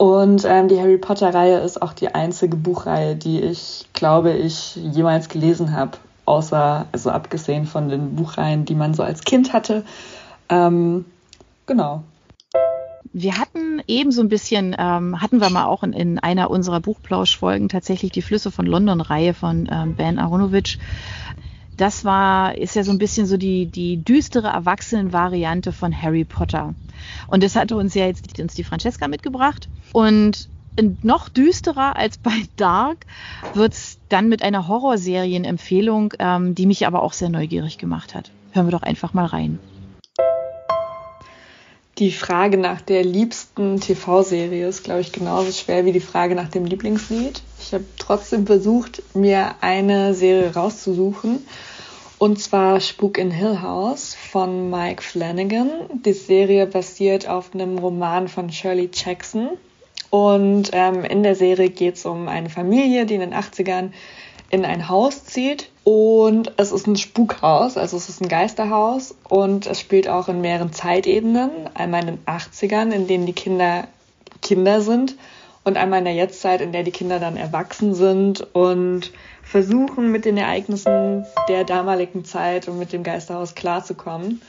Und 0.00 0.46
ähm, 0.48 0.68
die 0.68 0.80
Harry 0.80 0.96
Potter-Reihe 0.96 1.58
ist 1.58 1.82
auch 1.82 1.92
die 1.92 2.14
einzige 2.14 2.56
Buchreihe, 2.56 3.16
die 3.16 3.38
ich, 3.38 3.84
glaube 3.92 4.32
ich, 4.32 4.74
jemals 4.76 5.28
gelesen 5.28 5.76
habe. 5.76 5.98
Außer, 6.24 6.86
also 6.90 7.10
abgesehen 7.10 7.66
von 7.66 7.90
den 7.90 8.16
Buchreihen, 8.16 8.64
die 8.64 8.74
man 8.74 8.94
so 8.94 9.02
als 9.02 9.20
Kind 9.24 9.52
hatte. 9.52 9.84
Ähm, 10.48 11.04
genau. 11.66 12.02
Wir 13.12 13.36
hatten 13.36 13.82
eben 13.88 14.10
so 14.10 14.22
ein 14.22 14.30
bisschen, 14.30 14.74
ähm, 14.78 15.20
hatten 15.20 15.42
wir 15.42 15.50
mal 15.50 15.66
auch 15.66 15.82
in, 15.82 15.92
in 15.92 16.18
einer 16.18 16.50
unserer 16.50 16.80
Buchplauschfolgen 16.80 17.68
tatsächlich 17.68 18.10
die 18.10 18.22
Flüsse 18.22 18.50
von 18.50 18.64
London-Reihe 18.64 19.34
von 19.34 19.68
ähm, 19.70 19.96
Ben 19.96 20.18
Aronovich 20.18 20.78
das 21.80 22.04
war, 22.04 22.56
ist 22.58 22.76
ja 22.76 22.84
so 22.84 22.90
ein 22.90 22.98
bisschen 22.98 23.26
so 23.26 23.36
die, 23.36 23.66
die 23.66 24.02
düstere 24.02 24.48
Erwachsenen-Variante 24.48 25.72
von 25.72 26.00
Harry 26.00 26.24
Potter. 26.24 26.74
Und 27.28 27.42
das 27.42 27.56
hatte 27.56 27.76
uns 27.76 27.94
ja 27.94 28.06
jetzt 28.06 28.38
uns 28.38 28.54
die 28.54 28.64
Francesca 28.64 29.08
mitgebracht. 29.08 29.68
Und 29.92 30.48
noch 31.02 31.28
düsterer 31.28 31.96
als 31.96 32.18
bei 32.18 32.32
Dark 32.56 33.06
wird 33.54 33.72
es 33.72 33.98
dann 34.08 34.28
mit 34.28 34.42
einer 34.42 34.68
Horrorserienempfehlung, 34.68 36.14
ähm, 36.18 36.54
die 36.54 36.66
mich 36.66 36.86
aber 36.86 37.02
auch 37.02 37.12
sehr 37.12 37.28
neugierig 37.28 37.78
gemacht 37.78 38.14
hat. 38.14 38.30
Hören 38.52 38.66
wir 38.66 38.72
doch 38.72 38.82
einfach 38.82 39.14
mal 39.14 39.26
rein. 39.26 39.58
Die 42.00 42.12
Frage 42.12 42.56
nach 42.56 42.80
der 42.80 43.04
liebsten 43.04 43.78
TV-Serie 43.78 44.66
ist, 44.66 44.84
glaube 44.84 45.02
ich, 45.02 45.12
genauso 45.12 45.52
schwer 45.52 45.84
wie 45.84 45.92
die 45.92 46.00
Frage 46.00 46.34
nach 46.34 46.48
dem 46.48 46.64
Lieblingslied. 46.64 47.42
Ich 47.60 47.74
habe 47.74 47.84
trotzdem 47.98 48.46
versucht, 48.46 49.02
mir 49.14 49.56
eine 49.60 50.14
Serie 50.14 50.54
rauszusuchen. 50.54 51.44
Und 52.16 52.40
zwar 52.40 52.80
Spuk 52.80 53.18
in 53.18 53.30
Hill 53.30 53.60
House 53.60 54.14
von 54.14 54.70
Mike 54.70 55.02
Flanagan. 55.02 55.68
Die 56.06 56.14
Serie 56.14 56.64
basiert 56.66 57.28
auf 57.28 57.52
einem 57.52 57.76
Roman 57.76 58.28
von 58.28 58.50
Shirley 58.50 58.88
Jackson. 58.94 59.50
Und 60.08 60.70
ähm, 60.72 61.04
in 61.04 61.22
der 61.22 61.34
Serie 61.34 61.68
geht 61.68 61.96
es 61.96 62.06
um 62.06 62.28
eine 62.28 62.48
Familie, 62.48 63.04
die 63.04 63.16
in 63.16 63.20
den 63.20 63.34
80ern 63.34 63.90
in 64.48 64.64
ein 64.64 64.88
Haus 64.88 65.26
zieht. 65.26 65.69
Und 65.84 66.52
es 66.58 66.72
ist 66.72 66.86
ein 66.86 66.96
Spukhaus, 66.96 67.76
also 67.76 67.96
es 67.96 68.08
ist 68.08 68.20
ein 68.20 68.28
Geisterhaus. 68.28 69.14
Und 69.28 69.66
es 69.66 69.80
spielt 69.80 70.08
auch 70.08 70.28
in 70.28 70.40
mehreren 70.40 70.72
Zeitebenen. 70.72 71.50
Einmal 71.74 72.02
in 72.02 72.16
den 72.16 72.24
80ern, 72.26 72.90
in 72.90 73.06
denen 73.06 73.26
die 73.26 73.32
Kinder 73.32 73.88
Kinder 74.42 74.80
sind. 74.80 75.16
Und 75.62 75.76
einmal 75.76 75.98
in 75.98 76.06
der 76.06 76.14
Jetztzeit, 76.14 76.60
in 76.60 76.72
der 76.72 76.82
die 76.82 76.90
Kinder 76.90 77.18
dann 77.18 77.36
erwachsen 77.36 77.94
sind 77.94 78.46
und 78.54 79.12
versuchen, 79.42 80.10
mit 80.10 80.24
den 80.24 80.36
Ereignissen 80.36 81.26
der 81.48 81.64
damaligen 81.64 82.24
Zeit 82.24 82.66
und 82.68 82.78
mit 82.78 82.92
dem 82.92 83.02
Geisterhaus 83.02 83.54
klarzukommen. 83.54 84.40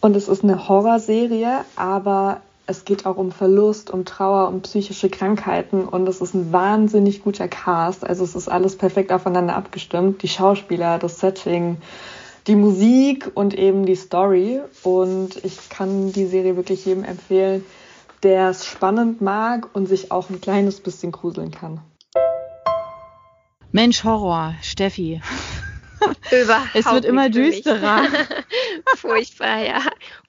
Und 0.00 0.16
es 0.16 0.28
ist 0.28 0.42
eine 0.42 0.68
Horrorserie, 0.68 1.64
aber 1.76 2.40
es 2.66 2.84
geht 2.84 3.04
auch 3.04 3.16
um 3.16 3.30
Verlust, 3.30 3.90
um 3.90 4.04
Trauer, 4.04 4.48
um 4.48 4.62
psychische 4.62 5.10
Krankheiten 5.10 5.84
und 5.84 6.08
es 6.08 6.20
ist 6.20 6.34
ein 6.34 6.52
wahnsinnig 6.52 7.22
guter 7.22 7.46
Cast. 7.46 8.04
Also 8.04 8.24
es 8.24 8.34
ist 8.34 8.48
alles 8.48 8.76
perfekt 8.76 9.12
aufeinander 9.12 9.54
abgestimmt. 9.54 10.22
Die 10.22 10.28
Schauspieler, 10.28 10.98
das 10.98 11.20
Setting, 11.20 11.76
die 12.46 12.56
Musik 12.56 13.30
und 13.34 13.54
eben 13.54 13.84
die 13.84 13.96
Story. 13.96 14.60
Und 14.82 15.44
ich 15.44 15.68
kann 15.68 16.12
die 16.12 16.26
Serie 16.26 16.56
wirklich 16.56 16.86
jedem 16.86 17.04
empfehlen, 17.04 17.64
der 18.22 18.48
es 18.48 18.64
spannend 18.64 19.20
mag 19.20 19.68
und 19.74 19.86
sich 19.86 20.10
auch 20.10 20.30
ein 20.30 20.40
kleines 20.40 20.80
bisschen 20.80 21.12
gruseln 21.12 21.50
kann. 21.50 21.80
Mensch, 23.72 24.04
Horror, 24.04 24.54
Steffi. 24.62 25.20
Überhaupt 26.30 26.68
es 26.74 26.86
wird 26.86 27.04
immer 27.04 27.28
düsterer. 27.28 28.04
Furchtbar, 28.96 29.58
ja. 29.58 29.80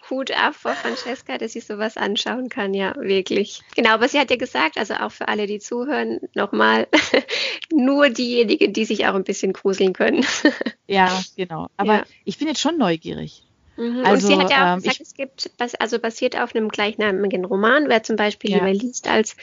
Hut 0.09 0.31
ab 0.31 0.55
vor 0.55 0.73
Francesca, 0.73 1.37
dass 1.37 1.55
ich 1.55 1.65
sowas 1.65 1.97
anschauen 1.97 2.49
kann, 2.49 2.73
ja, 2.73 2.95
wirklich. 2.95 3.61
Genau, 3.75 3.91
aber 3.91 4.07
sie 4.07 4.19
hat 4.19 4.29
ja 4.29 4.37
gesagt, 4.37 4.77
also 4.77 4.95
auch 4.95 5.11
für 5.11 5.27
alle, 5.27 5.47
die 5.47 5.59
zuhören, 5.59 6.19
nochmal, 6.33 6.87
nur 7.71 8.09
diejenigen, 8.09 8.73
die 8.73 8.85
sich 8.85 9.07
auch 9.07 9.15
ein 9.15 9.23
bisschen 9.23 9.53
gruseln 9.53 9.93
können. 9.93 10.25
ja, 10.87 11.21
genau. 11.35 11.67
Aber 11.77 11.93
ja. 11.93 12.03
ich 12.23 12.37
bin 12.37 12.47
jetzt 12.47 12.61
schon 12.61 12.77
neugierig. 12.77 13.43
Mhm. 13.77 14.05
Also, 14.05 14.27
und 14.27 14.33
sie 14.33 14.41
hat 14.41 14.51
ja 14.51 14.63
auch 14.63 14.77
ähm, 14.77 14.81
gesagt, 14.81 14.95
ich, 14.95 15.01
es 15.01 15.13
gibt, 15.13 15.51
also 15.79 15.99
basiert 15.99 16.39
auf 16.39 16.55
einem 16.55 16.69
gleichnamigen 16.69 17.45
Roman, 17.45 17.89
wer 17.89 18.03
zum 18.03 18.15
Beispiel 18.15 18.51
ja. 18.51 18.57
lieber 18.57 18.73
liest 18.73 19.07
als 19.07 19.35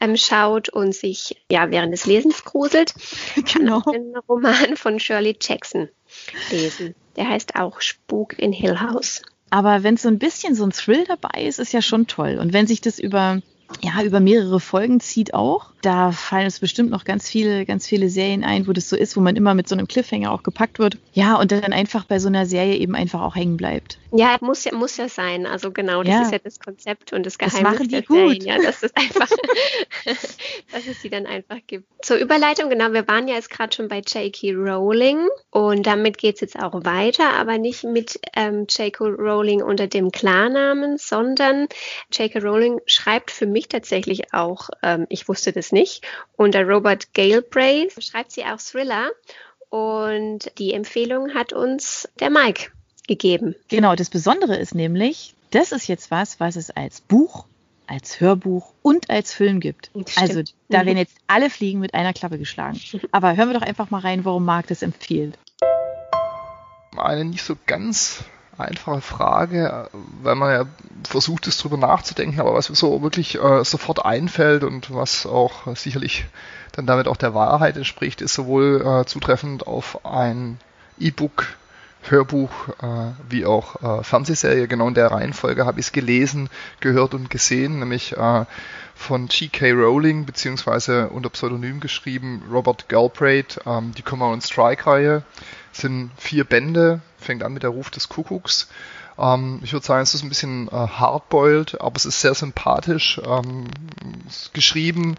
ähm, 0.00 0.16
schaut 0.16 0.68
und 0.68 0.94
sich 0.94 1.36
ja 1.50 1.70
während 1.70 1.92
des 1.92 2.06
Lesens 2.06 2.44
gruselt, 2.44 2.94
genau. 3.52 3.80
kann 3.80 3.92
den 3.94 4.16
Roman 4.28 4.76
von 4.76 5.00
Shirley 5.00 5.36
Jackson 5.40 5.88
lesen. 6.50 6.94
Der 7.16 7.28
heißt 7.28 7.56
auch 7.56 7.80
Spuk 7.80 8.38
in 8.38 8.52
Hill 8.52 8.80
House. 8.80 9.22
Aber 9.54 9.84
wenn 9.84 9.96
so 9.96 10.08
ein 10.08 10.18
bisschen 10.18 10.56
so 10.56 10.64
ein 10.64 10.72
Thrill 10.72 11.04
dabei 11.06 11.44
ist, 11.44 11.60
ist 11.60 11.72
ja 11.72 11.80
schon 11.80 12.08
toll. 12.08 12.38
Und 12.40 12.52
wenn 12.52 12.66
sich 12.66 12.80
das 12.80 12.98
über 12.98 13.40
ja, 13.82 14.02
über 14.02 14.20
mehrere 14.20 14.60
Folgen 14.60 15.00
zieht 15.00 15.34
auch. 15.34 15.70
Da 15.82 16.12
fallen 16.12 16.46
es 16.46 16.60
bestimmt 16.60 16.90
noch 16.90 17.04
ganz 17.04 17.28
viele, 17.28 17.66
ganz 17.66 17.86
viele 17.86 18.08
Serien 18.08 18.44
ein, 18.44 18.66
wo 18.66 18.72
das 18.72 18.88
so 18.88 18.96
ist, 18.96 19.16
wo 19.16 19.20
man 19.20 19.36
immer 19.36 19.54
mit 19.54 19.68
so 19.68 19.74
einem 19.74 19.86
Cliffhanger 19.86 20.32
auch 20.32 20.42
gepackt 20.42 20.78
wird. 20.78 20.96
Ja, 21.12 21.36
und 21.36 21.52
dann 21.52 21.72
einfach 21.72 22.04
bei 22.04 22.18
so 22.18 22.28
einer 22.28 22.46
Serie 22.46 22.76
eben 22.76 22.94
einfach 22.94 23.20
auch 23.20 23.36
hängen 23.36 23.56
bleibt. 23.56 23.98
Ja, 24.16 24.36
muss 24.40 24.64
ja, 24.64 24.74
muss 24.74 24.96
ja 24.96 25.08
sein. 25.08 25.44
Also 25.44 25.72
genau, 25.72 26.02
das 26.02 26.14
ja. 26.14 26.22
ist 26.22 26.32
ja 26.32 26.38
das 26.38 26.60
Konzept 26.60 27.12
und 27.12 27.26
das 27.26 27.36
Geheimnis 27.36 27.62
das 27.62 27.72
machen 27.72 27.88
die 27.88 28.02
gut. 28.02 28.16
Serien, 28.16 28.44
ja, 28.44 28.62
dass 28.62 28.82
es 28.82 28.94
einfach, 28.96 29.28
dass 30.04 30.86
es 30.86 31.02
sie 31.02 31.10
dann 31.10 31.26
einfach 31.26 31.58
gibt. 31.66 31.86
Zur 32.02 32.16
Überleitung, 32.18 32.70
genau, 32.70 32.92
wir 32.92 33.08
waren 33.08 33.28
ja 33.28 33.34
jetzt 33.34 33.50
gerade 33.50 33.74
schon 33.74 33.88
bei 33.88 33.98
J.K. 33.98 34.52
Rowling 34.52 35.26
und 35.50 35.86
damit 35.86 36.16
geht 36.16 36.36
es 36.36 36.40
jetzt 36.42 36.58
auch 36.58 36.84
weiter, 36.84 37.34
aber 37.34 37.58
nicht 37.58 37.84
mit 37.84 38.20
ähm, 38.36 38.66
J.K. 38.68 39.04
Rowling 39.04 39.62
unter 39.62 39.86
dem 39.86 40.12
Klarnamen, 40.12 40.96
sondern 40.96 41.66
J.K. 42.12 42.38
Rowling 42.38 42.80
schreibt 42.86 43.30
für 43.30 43.46
mich 43.54 43.68
tatsächlich 43.68 44.34
auch, 44.34 44.68
ähm, 44.82 45.06
ich 45.08 45.26
wusste 45.28 45.52
das 45.52 45.72
nicht, 45.72 46.06
unter 46.36 46.64
Robert 46.64 47.14
Galbraith 47.14 48.02
schreibt 48.04 48.32
sie 48.32 48.44
auch 48.44 48.58
Thriller 48.58 49.08
und 49.70 50.52
die 50.58 50.74
Empfehlung 50.74 51.32
hat 51.34 51.54
uns 51.54 52.08
der 52.20 52.28
Mike 52.28 52.70
gegeben. 53.08 53.54
Genau, 53.68 53.94
das 53.94 54.10
Besondere 54.10 54.56
ist 54.56 54.74
nämlich, 54.74 55.34
das 55.50 55.72
ist 55.72 55.88
jetzt 55.88 56.10
was, 56.10 56.40
was 56.40 56.56
es 56.56 56.70
als 56.70 57.00
Buch, 57.00 57.46
als 57.86 58.20
Hörbuch 58.20 58.72
und 58.82 59.10
als 59.10 59.32
Film 59.32 59.60
gibt. 59.60 59.86
Stimmt. 59.86 60.12
Also 60.18 60.42
da 60.68 60.82
mhm. 60.82 60.86
werden 60.86 60.98
jetzt 60.98 61.16
alle 61.26 61.50
Fliegen 61.50 61.80
mit 61.80 61.94
einer 61.94 62.12
Klappe 62.12 62.38
geschlagen. 62.38 62.80
Aber 63.12 63.36
hören 63.36 63.48
wir 63.48 63.58
doch 63.58 63.66
einfach 63.66 63.90
mal 63.90 64.00
rein, 64.00 64.24
warum 64.24 64.44
Marc 64.44 64.66
das 64.68 64.82
empfiehlt. 64.82 65.38
Eine 66.96 67.24
nicht 67.24 67.42
so 67.42 67.56
ganz 67.66 68.24
einfache 68.58 69.00
Frage, 69.00 69.88
weil 70.22 70.34
man 70.34 70.52
ja 70.52 70.64
versucht 71.08 71.46
ist, 71.46 71.62
drüber 71.62 71.76
nachzudenken, 71.76 72.40
aber 72.40 72.54
was 72.54 72.66
so 72.66 73.02
wirklich 73.02 73.40
äh, 73.40 73.64
sofort 73.64 74.04
einfällt 74.04 74.64
und 74.64 74.94
was 74.94 75.26
auch 75.26 75.74
sicherlich 75.76 76.26
dann 76.72 76.86
damit 76.86 77.08
auch 77.08 77.16
der 77.16 77.34
Wahrheit 77.34 77.76
entspricht, 77.76 78.20
ist 78.20 78.34
sowohl 78.34 78.82
äh, 78.84 79.06
zutreffend 79.06 79.66
auf 79.66 80.04
ein 80.04 80.58
E-Book, 80.98 81.46
Hörbuch 82.02 82.50
äh, 82.82 83.12
wie 83.28 83.46
auch 83.46 83.82
äh, 83.82 84.04
Fernsehserie. 84.04 84.68
Genau 84.68 84.88
in 84.88 84.94
der 84.94 85.10
Reihenfolge 85.10 85.64
habe 85.64 85.80
ich 85.80 85.86
es 85.86 85.92
gelesen, 85.92 86.50
gehört 86.80 87.14
und 87.14 87.30
gesehen, 87.30 87.78
nämlich 87.78 88.16
äh, 88.16 88.44
von 88.94 89.26
G.K. 89.26 89.72
Rowling, 89.72 90.26
beziehungsweise 90.26 91.08
unter 91.08 91.30
Pseudonym 91.30 91.80
geschrieben 91.80 92.42
Robert 92.50 92.88
Galbraith, 92.88 93.60
ähm, 93.66 93.92
die 93.96 94.02
Command 94.02 94.44
Strike-Reihe. 94.44 95.22
Sind 95.76 96.10
vier 96.16 96.44
Bände, 96.44 97.00
fängt 97.18 97.42
an 97.42 97.52
mit 97.52 97.62
der 97.62 97.70
Ruf 97.70 97.90
des 97.90 98.08
Kuckucks. 98.08 98.68
Ähm, 99.18 99.60
ich 99.62 99.72
würde 99.72 99.86
sagen, 99.86 100.02
es 100.02 100.14
ist 100.14 100.22
ein 100.22 100.28
bisschen 100.28 100.68
äh, 100.68 100.72
hardboiled, 100.72 101.80
aber 101.80 101.96
es 101.96 102.04
ist 102.04 102.20
sehr 102.20 102.34
sympathisch 102.34 103.20
ähm, 103.24 103.64
geschrieben. 104.52 105.16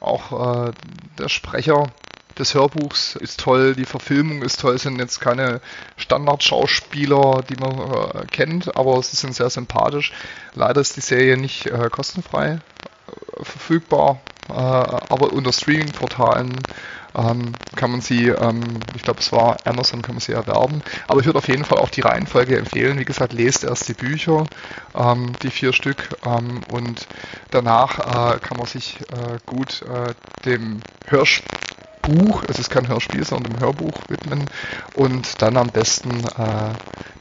Auch 0.00 0.68
äh, 0.68 0.72
der 1.18 1.28
Sprecher 1.28 1.92
des 2.38 2.54
Hörbuchs 2.54 3.16
ist 3.16 3.40
toll, 3.40 3.74
die 3.74 3.86
Verfilmung 3.86 4.42
ist 4.42 4.60
toll, 4.60 4.74
es 4.74 4.82
sind 4.82 4.98
jetzt 4.98 5.20
keine 5.20 5.60
Standardschauspieler, 5.96 7.42
die 7.48 7.56
man 7.56 7.78
äh, 7.78 8.26
kennt, 8.26 8.76
aber 8.76 9.02
sie 9.02 9.16
sind 9.16 9.34
sehr 9.34 9.50
sympathisch. 9.50 10.12
Leider 10.54 10.80
ist 10.80 10.96
die 10.96 11.00
Serie 11.00 11.36
nicht 11.36 11.66
äh, 11.66 11.88
kostenfrei 11.90 12.52
äh, 12.52 13.44
verfügbar, 13.44 14.20
äh, 14.50 14.52
aber 14.52 15.32
unter 15.32 15.52
Streaming-Portalen 15.52 16.58
ähm, 17.16 17.52
kann 17.74 17.90
man 17.90 18.00
sie, 18.00 18.28
ähm, 18.28 18.80
ich 18.94 19.02
glaube 19.02 19.20
es 19.20 19.32
war 19.32 19.56
Amazon, 19.64 20.02
kann 20.02 20.14
man 20.14 20.20
sie 20.20 20.32
erwerben. 20.32 20.82
Aber 21.08 21.20
ich 21.20 21.26
würde 21.26 21.38
auf 21.38 21.48
jeden 21.48 21.64
Fall 21.64 21.78
auch 21.78 21.88
die 21.88 22.02
Reihenfolge 22.02 22.56
empfehlen. 22.56 22.98
Wie 22.98 23.04
gesagt, 23.04 23.32
lest 23.32 23.64
erst 23.64 23.88
die 23.88 23.94
Bücher, 23.94 24.46
ähm, 24.94 25.32
die 25.42 25.50
vier 25.50 25.72
Stück, 25.72 26.08
ähm, 26.24 26.60
und 26.70 27.06
danach 27.50 27.98
äh, 28.34 28.38
kann 28.38 28.58
man 28.58 28.66
sich 28.66 29.00
äh, 29.12 29.38
gut 29.46 29.82
äh, 29.82 30.14
dem 30.44 30.80
Hörbuch, 31.06 32.44
es 32.48 32.58
ist 32.58 32.70
kein 32.70 32.88
Hörspiel, 32.88 33.24
sondern 33.24 33.54
dem 33.54 33.60
Hörbuch 33.60 33.94
widmen 34.08 34.44
und 34.94 35.40
dann 35.42 35.56
am 35.56 35.68
besten 35.68 36.10
äh, 36.10 36.72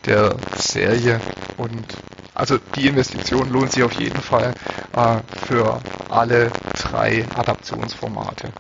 der 0.06 0.36
Serie 0.58 1.20
und 1.58 1.98
also 2.36 2.58
die 2.76 2.88
Investition 2.88 3.50
lohnt 3.50 3.72
sich 3.72 3.84
auf 3.84 3.94
jeden 3.94 4.20
Fall 4.20 4.54
äh, 4.94 5.20
für 5.48 5.80
alle 6.10 6.52
drei 6.74 7.26
Adaptionsformate. 7.34 8.52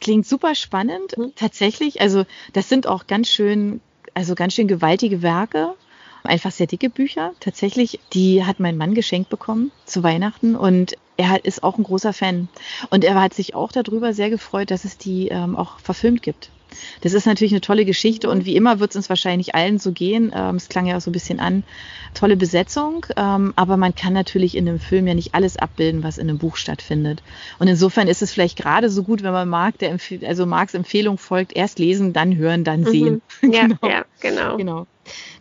Klingt 0.00 0.26
super 0.26 0.54
spannend. 0.54 1.16
Mhm. 1.16 1.32
Tatsächlich, 1.36 2.00
also 2.00 2.24
das 2.52 2.68
sind 2.68 2.86
auch 2.86 3.06
ganz 3.06 3.28
schön, 3.28 3.80
also 4.14 4.34
ganz 4.34 4.54
schön 4.54 4.68
gewaltige 4.68 5.22
Werke. 5.22 5.74
Einfach 6.22 6.50
sehr 6.50 6.66
dicke 6.66 6.90
Bücher. 6.90 7.32
Tatsächlich, 7.40 8.00
die 8.12 8.44
hat 8.44 8.60
mein 8.60 8.76
Mann 8.76 8.94
geschenkt 8.94 9.30
bekommen 9.30 9.72
zu 9.86 10.02
Weihnachten 10.02 10.54
und 10.54 10.96
er 11.16 11.44
ist 11.44 11.62
auch 11.62 11.78
ein 11.78 11.84
großer 11.84 12.12
Fan. 12.12 12.48
Und 12.90 13.04
er 13.04 13.20
hat 13.20 13.34
sich 13.34 13.54
auch 13.54 13.72
darüber 13.72 14.12
sehr 14.12 14.30
gefreut, 14.30 14.70
dass 14.70 14.84
es 14.84 14.98
die 14.98 15.28
ähm, 15.28 15.56
auch 15.56 15.78
verfilmt 15.78 16.22
gibt. 16.22 16.50
Das 17.00 17.12
ist 17.12 17.26
natürlich 17.26 17.52
eine 17.52 17.60
tolle 17.60 17.84
Geschichte 17.84 18.28
und 18.28 18.44
wie 18.44 18.56
immer 18.56 18.80
wird 18.80 18.90
es 18.90 18.96
uns 18.96 19.08
wahrscheinlich 19.08 19.54
allen 19.54 19.78
so 19.78 19.92
gehen. 19.92 20.32
Ähm, 20.34 20.56
es 20.56 20.68
klang 20.68 20.86
ja 20.86 20.96
auch 20.96 21.00
so 21.00 21.10
ein 21.10 21.12
bisschen 21.12 21.40
an. 21.40 21.64
Tolle 22.14 22.36
Besetzung, 22.36 23.06
ähm, 23.16 23.52
aber 23.54 23.76
man 23.76 23.94
kann 23.94 24.12
natürlich 24.12 24.56
in 24.56 24.68
einem 24.68 24.80
Film 24.80 25.06
ja 25.06 25.14
nicht 25.14 25.34
alles 25.34 25.56
abbilden, 25.56 26.02
was 26.02 26.18
in 26.18 26.28
einem 26.28 26.38
Buch 26.38 26.56
stattfindet. 26.56 27.22
Und 27.58 27.68
insofern 27.68 28.08
ist 28.08 28.20
es 28.20 28.32
vielleicht 28.32 28.58
gerade 28.58 28.90
so 28.90 29.04
gut, 29.04 29.22
wenn 29.22 29.32
man 29.32 29.48
mag, 29.48 29.78
der 29.78 29.90
Empf 29.90 30.12
also 30.24 30.44
Marks 30.44 30.74
Empfehlung 30.74 31.18
folgt, 31.18 31.54
erst 31.54 31.78
lesen, 31.78 32.12
dann 32.12 32.36
hören, 32.36 32.64
dann 32.64 32.80
mhm. 32.80 32.86
sehen. 32.86 33.22
Ja, 33.42 33.62
genau. 33.68 33.78
ja, 33.82 34.04
genau. 34.20 34.56
genau. 34.56 34.86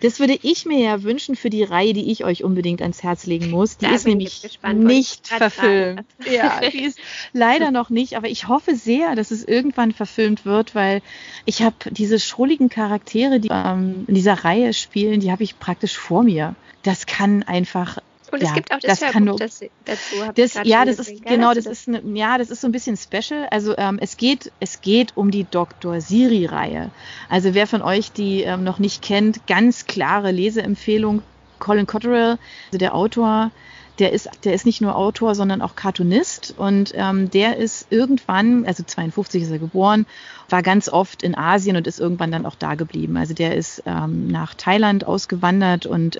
Das 0.01 0.19
würde 0.19 0.37
ich 0.41 0.65
mir 0.65 0.79
ja 0.79 1.03
wünschen 1.03 1.35
für 1.35 1.49
die 1.49 1.63
Reihe, 1.63 1.93
die 1.93 2.11
ich 2.11 2.23
euch 2.23 2.43
unbedingt 2.43 2.81
ans 2.81 3.03
Herz 3.03 3.25
legen 3.25 3.49
muss. 3.49 3.77
Die 3.77 3.85
da 3.85 3.91
ist 3.91 4.07
nämlich 4.07 4.41
gespannt, 4.41 4.83
nicht 4.83 5.27
verfilmt. 5.27 6.05
Ja, 6.29 6.61
die 6.61 6.83
ist 6.83 6.99
leider 7.33 7.71
noch 7.71 7.89
nicht, 7.89 8.15
aber 8.15 8.27
ich 8.27 8.47
hoffe 8.47 8.75
sehr, 8.75 9.15
dass 9.15 9.31
es 9.31 9.43
irgendwann 9.43 9.91
verfilmt 9.93 10.45
wird, 10.45 10.75
weil 10.75 11.01
ich 11.45 11.61
habe 11.61 11.75
diese 11.89 12.19
schrulligen 12.19 12.69
Charaktere, 12.69 13.39
die 13.39 13.49
ähm, 13.51 14.05
in 14.07 14.15
dieser 14.15 14.45
Reihe 14.45 14.73
spielen, 14.73 15.19
die 15.19 15.31
habe 15.31 15.43
ich 15.43 15.59
praktisch 15.59 15.97
vor 15.97 16.23
mir. 16.23 16.55
Das 16.83 17.05
kann 17.05 17.43
einfach 17.43 17.97
und 18.31 18.41
ja, 18.41 18.49
es 18.49 18.55
gibt 18.55 18.71
auch 18.71 18.79
das, 18.79 18.99
das 18.99 19.13
Hörbuch 19.13 19.39
das, 19.39 19.59
dazu. 19.85 20.15
Das, 20.35 20.53
ja, 20.63 20.85
das 20.85 20.99
ist 20.99 21.25
genau, 21.25 21.53
das, 21.53 21.65
das 21.65 21.79
ist 21.79 21.87
eine, 21.87 22.01
ja, 22.17 22.37
das 22.37 22.49
ist 22.49 22.61
so 22.61 22.67
ein 22.67 22.71
bisschen 22.71 22.97
special. 22.97 23.47
Also 23.51 23.77
ähm, 23.77 23.97
es 24.01 24.17
geht, 24.17 24.51
es 24.59 24.81
geht 24.81 25.15
um 25.15 25.31
die 25.31 25.45
Dr. 25.49 26.01
Siri-Reihe. 26.01 26.91
Also 27.29 27.53
wer 27.53 27.67
von 27.67 27.81
euch 27.81 28.11
die 28.11 28.41
ähm, 28.41 28.63
noch 28.63 28.79
nicht 28.79 29.01
kennt, 29.01 29.45
ganz 29.47 29.85
klare 29.85 30.31
Leseempfehlung. 30.31 31.21
Colin 31.59 31.87
Cotterill, 31.87 32.37
also 32.67 32.77
der 32.77 32.95
Autor, 32.95 33.51
der 33.99 34.13
ist, 34.13 34.29
der 34.43 34.53
ist 34.53 34.65
nicht 34.65 34.81
nur 34.81 34.95
Autor, 34.95 35.35
sondern 35.35 35.61
auch 35.61 35.75
Cartoonist 35.75 36.53
und 36.57 36.93
ähm, 36.95 37.29
der 37.29 37.57
ist 37.57 37.87
irgendwann, 37.89 38.65
also 38.65 38.83
52 38.83 39.43
ist 39.43 39.51
er 39.51 39.59
geboren, 39.59 40.05
war 40.49 40.63
ganz 40.63 40.89
oft 40.89 41.21
in 41.21 41.37
Asien 41.37 41.75
und 41.75 41.85
ist 41.85 41.99
irgendwann 41.99 42.31
dann 42.31 42.45
auch 42.45 42.55
da 42.55 42.75
geblieben. 42.75 43.17
Also 43.17 43.33
der 43.33 43.55
ist 43.55 43.83
ähm, 43.85 44.27
nach 44.27 44.53
Thailand 44.53 45.05
ausgewandert 45.05 45.85
und 45.85 46.19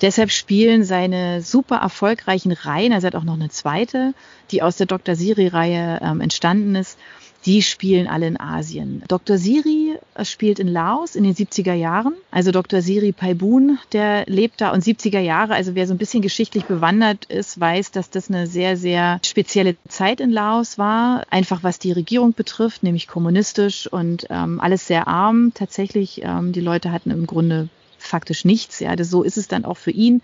Deshalb 0.00 0.30
spielen 0.30 0.84
seine 0.84 1.40
super 1.40 1.76
erfolgreichen 1.76 2.52
Reihen, 2.52 2.92
er 2.92 3.00
hat 3.00 3.14
auch 3.14 3.24
noch 3.24 3.34
eine 3.34 3.48
zweite, 3.48 4.12
die 4.50 4.62
aus 4.62 4.76
der 4.76 4.86
Dr. 4.86 5.14
Siri-Reihe 5.14 6.00
ähm, 6.02 6.20
entstanden 6.20 6.74
ist, 6.74 6.98
die 7.46 7.62
spielen 7.62 8.06
alle 8.06 8.26
in 8.26 8.40
Asien. 8.40 9.02
Dr. 9.08 9.36
Siri 9.36 9.98
äh, 10.14 10.24
spielt 10.24 10.58
in 10.58 10.68
Laos 10.68 11.14
in 11.14 11.24
den 11.24 11.34
70er 11.34 11.74
Jahren. 11.74 12.14
Also 12.30 12.52
Dr. 12.52 12.80
Siri 12.80 13.12
Paibun, 13.12 13.78
der 13.92 14.24
lebt 14.26 14.60
da 14.60 14.72
und 14.72 14.82
70er 14.82 15.20
Jahre. 15.20 15.54
Also 15.54 15.74
wer 15.74 15.86
so 15.86 15.94
ein 15.94 15.98
bisschen 15.98 16.22
geschichtlich 16.22 16.64
bewandert 16.64 17.26
ist, 17.26 17.60
weiß, 17.60 17.90
dass 17.90 18.10
das 18.10 18.28
eine 18.28 18.46
sehr, 18.46 18.76
sehr 18.76 19.20
spezielle 19.24 19.76
Zeit 19.88 20.20
in 20.20 20.30
Laos 20.30 20.78
war. 20.78 21.24
Einfach 21.30 21.62
was 21.62 21.78
die 21.78 21.92
Regierung 21.92 22.32
betrifft, 22.32 22.82
nämlich 22.82 23.06
kommunistisch 23.06 23.86
und 23.86 24.26
ähm, 24.30 24.60
alles 24.60 24.86
sehr 24.86 25.06
arm. 25.06 25.52
Tatsächlich, 25.54 26.22
ähm, 26.22 26.52
die 26.52 26.60
Leute 26.60 26.92
hatten 26.92 27.10
im 27.10 27.26
Grunde 27.26 27.68
faktisch 27.98 28.44
nichts. 28.44 28.80
Ja, 28.80 28.96
das, 28.96 29.10
so 29.10 29.22
ist 29.22 29.36
es 29.36 29.48
dann 29.48 29.64
auch 29.64 29.76
für 29.76 29.90
ihn. 29.90 30.22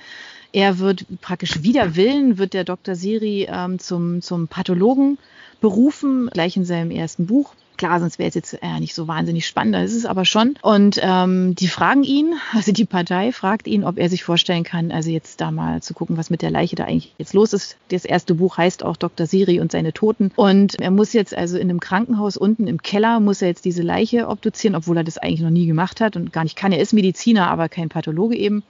Er 0.53 0.79
wird 0.79 1.05
praktisch 1.21 1.63
wider 1.63 1.97
Willen, 1.97 2.39
wird 2.39 2.55
der 2.55 2.65
Dr. 2.65 2.95
Siri 2.95 3.47
ähm, 3.51 3.79
zum, 3.79 4.21
zum 4.23 4.49
Pathologen 4.49 5.19
berufen, 5.61 6.29
gleich 6.33 6.57
in 6.57 6.65
seinem 6.65 6.91
ersten 6.91 7.27
Buch. 7.27 7.55
Klar, 7.77 7.99
sonst 7.99 8.19
wäre 8.19 8.29
es 8.29 8.35
jetzt 8.35 8.59
äh, 8.61 8.79
nicht 8.79 8.95
so 8.95 9.09
wahnsinnig 9.09 9.47
spannend, 9.47 9.75
das 9.75 9.93
ist 9.93 9.97
es 9.97 10.05
aber 10.05 10.27
schon. 10.27 10.55
Und 10.61 11.01
ähm, 11.03 11.55
die 11.55 11.67
fragen 11.67 12.03
ihn, 12.03 12.35
also 12.53 12.73
die 12.73 12.85
Partei 12.85 13.33
fragt 13.33 13.67
ihn, 13.67 13.85
ob 13.85 13.97
er 13.97 14.11
sich 14.11 14.23
vorstellen 14.23 14.65
kann, 14.65 14.91
also 14.93 15.09
jetzt 15.09 15.41
da 15.41 15.51
mal 15.51 15.81
zu 15.81 15.95
gucken, 15.95 16.19
was 16.19 16.29
mit 16.29 16.43
der 16.43 16.51
Leiche 16.51 16.77
da 16.77 16.85
eigentlich 16.85 17.15
jetzt 17.17 17.33
los 17.33 17.55
ist. 17.55 17.79
Das 17.89 18.05
erste 18.05 18.35
Buch 18.35 18.59
heißt 18.59 18.85
auch 18.85 18.99
Dr. 18.99 19.27
Siri 19.27 19.61
und 19.61 19.73
seine 19.73 19.95
Toten. 19.95 20.31
Und 20.37 20.79
er 20.79 20.91
muss 20.91 21.15
jetzt 21.15 21.35
also 21.35 21.57
in 21.57 21.71
einem 21.71 21.81
Krankenhaus 21.81 22.37
unten 22.37 22.67
im 22.67 22.83
Keller, 22.83 23.19
muss 23.19 23.41
er 23.41 23.49
jetzt 23.49 23.65
diese 23.65 23.83
Leiche 23.83 24.29
obduzieren, 24.29 24.75
obwohl 24.75 24.99
er 24.99 25.05
das 25.05 25.17
eigentlich 25.17 25.41
noch 25.41 25.49
nie 25.49 25.67
gemacht 25.67 26.03
hat 26.03 26.17
und 26.17 26.35
gar 26.35 26.43
nicht 26.43 26.57
kann. 26.57 26.73
Er 26.73 26.81
ist 26.81 26.93
Mediziner, 26.93 27.51
aber 27.51 27.71
kein 27.71 27.89
Pathologe 27.89 28.37
eben. 28.37 28.63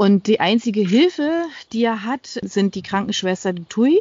Und 0.00 0.28
die 0.28 0.40
einzige 0.40 0.80
Hilfe, 0.80 1.44
die 1.74 1.84
er 1.84 2.06
hat, 2.06 2.24
sind 2.24 2.74
die 2.74 2.80
Krankenschwester 2.80 3.54
Tui 3.68 4.00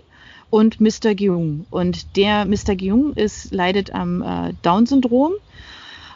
und 0.50 0.80
Mr. 0.80 1.14
Gyung. 1.14 1.66
Und 1.72 2.16
der 2.16 2.46
Mr. 2.46 2.76
Gyung 2.78 3.12
ist, 3.16 3.52
leidet 3.52 3.94
am 3.94 4.22
äh, 4.22 4.54
Down-Syndrom 4.62 5.34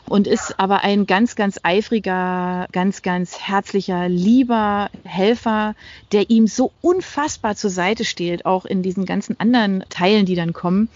und 0.05 0.25
ist 0.25 0.57
aber 0.57 0.85
ein 0.85 1.05
ganz, 1.05 1.35
ganz 1.35 1.59
eifriger, 1.63 2.69
ganz, 2.71 3.01
ganz 3.01 3.39
herzlicher, 3.39 4.07
lieber 4.07 4.89
Helfer, 5.03 5.75
der 6.13 6.29
ihm 6.29 6.47
so 6.47 6.71
unfassbar 6.79 7.57
zur 7.57 7.69
Seite 7.69 8.05
steht, 8.05 8.45
auch 8.45 8.63
in 8.63 8.83
diesen 8.83 9.05
ganzen 9.05 9.37
anderen 9.37 9.83
Teilen, 9.89 10.25
die 10.25 10.35
dann 10.35 10.53
kommen. 10.53 10.87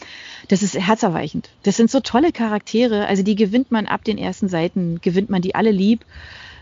Das 0.47 0.63
ist 0.63 0.75
herzerweichend. 0.75 1.49
Das 1.63 1.75
sind 1.75 1.91
so 1.91 1.99
tolle 1.99 2.31
Charaktere. 2.31 3.05
Also 3.07 3.21
die 3.21 3.35
gewinnt 3.35 3.69
man 3.69 3.85
ab 3.85 4.05
den 4.05 4.17
ersten 4.17 4.47
Seiten, 4.47 5.01
gewinnt 5.01 5.29
man 5.29 5.41
die 5.41 5.55
alle 5.55 5.71
lieb. 5.71 6.05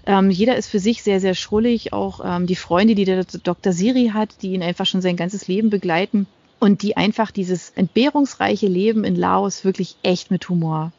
Ähm, 0.05 0.29
jeder 0.29 0.55
ist 0.55 0.67
für 0.67 0.79
sich 0.79 1.03
sehr, 1.03 1.19
sehr 1.19 1.33
schrullig. 1.33 1.93
Auch 1.93 2.21
ähm, 2.23 2.47
die 2.47 2.55
Freunde, 2.55 2.95
die 2.95 3.05
der 3.05 3.23
Dr. 3.23 3.73
Siri 3.73 4.11
hat, 4.13 4.41
die 4.41 4.53
ihn 4.53 4.63
einfach 4.63 4.85
schon 4.85 5.01
sein 5.01 5.15
ganzes 5.15 5.47
Leben 5.47 5.69
begleiten 5.69 6.27
und 6.59 6.81
die 6.81 6.97
einfach 6.97 7.31
dieses 7.31 7.71
entbehrungsreiche 7.71 8.67
Leben 8.67 9.03
in 9.03 9.15
Laos 9.15 9.65
wirklich 9.65 9.97
echt 10.03 10.31
mit 10.31 10.47
Humor 10.49 10.91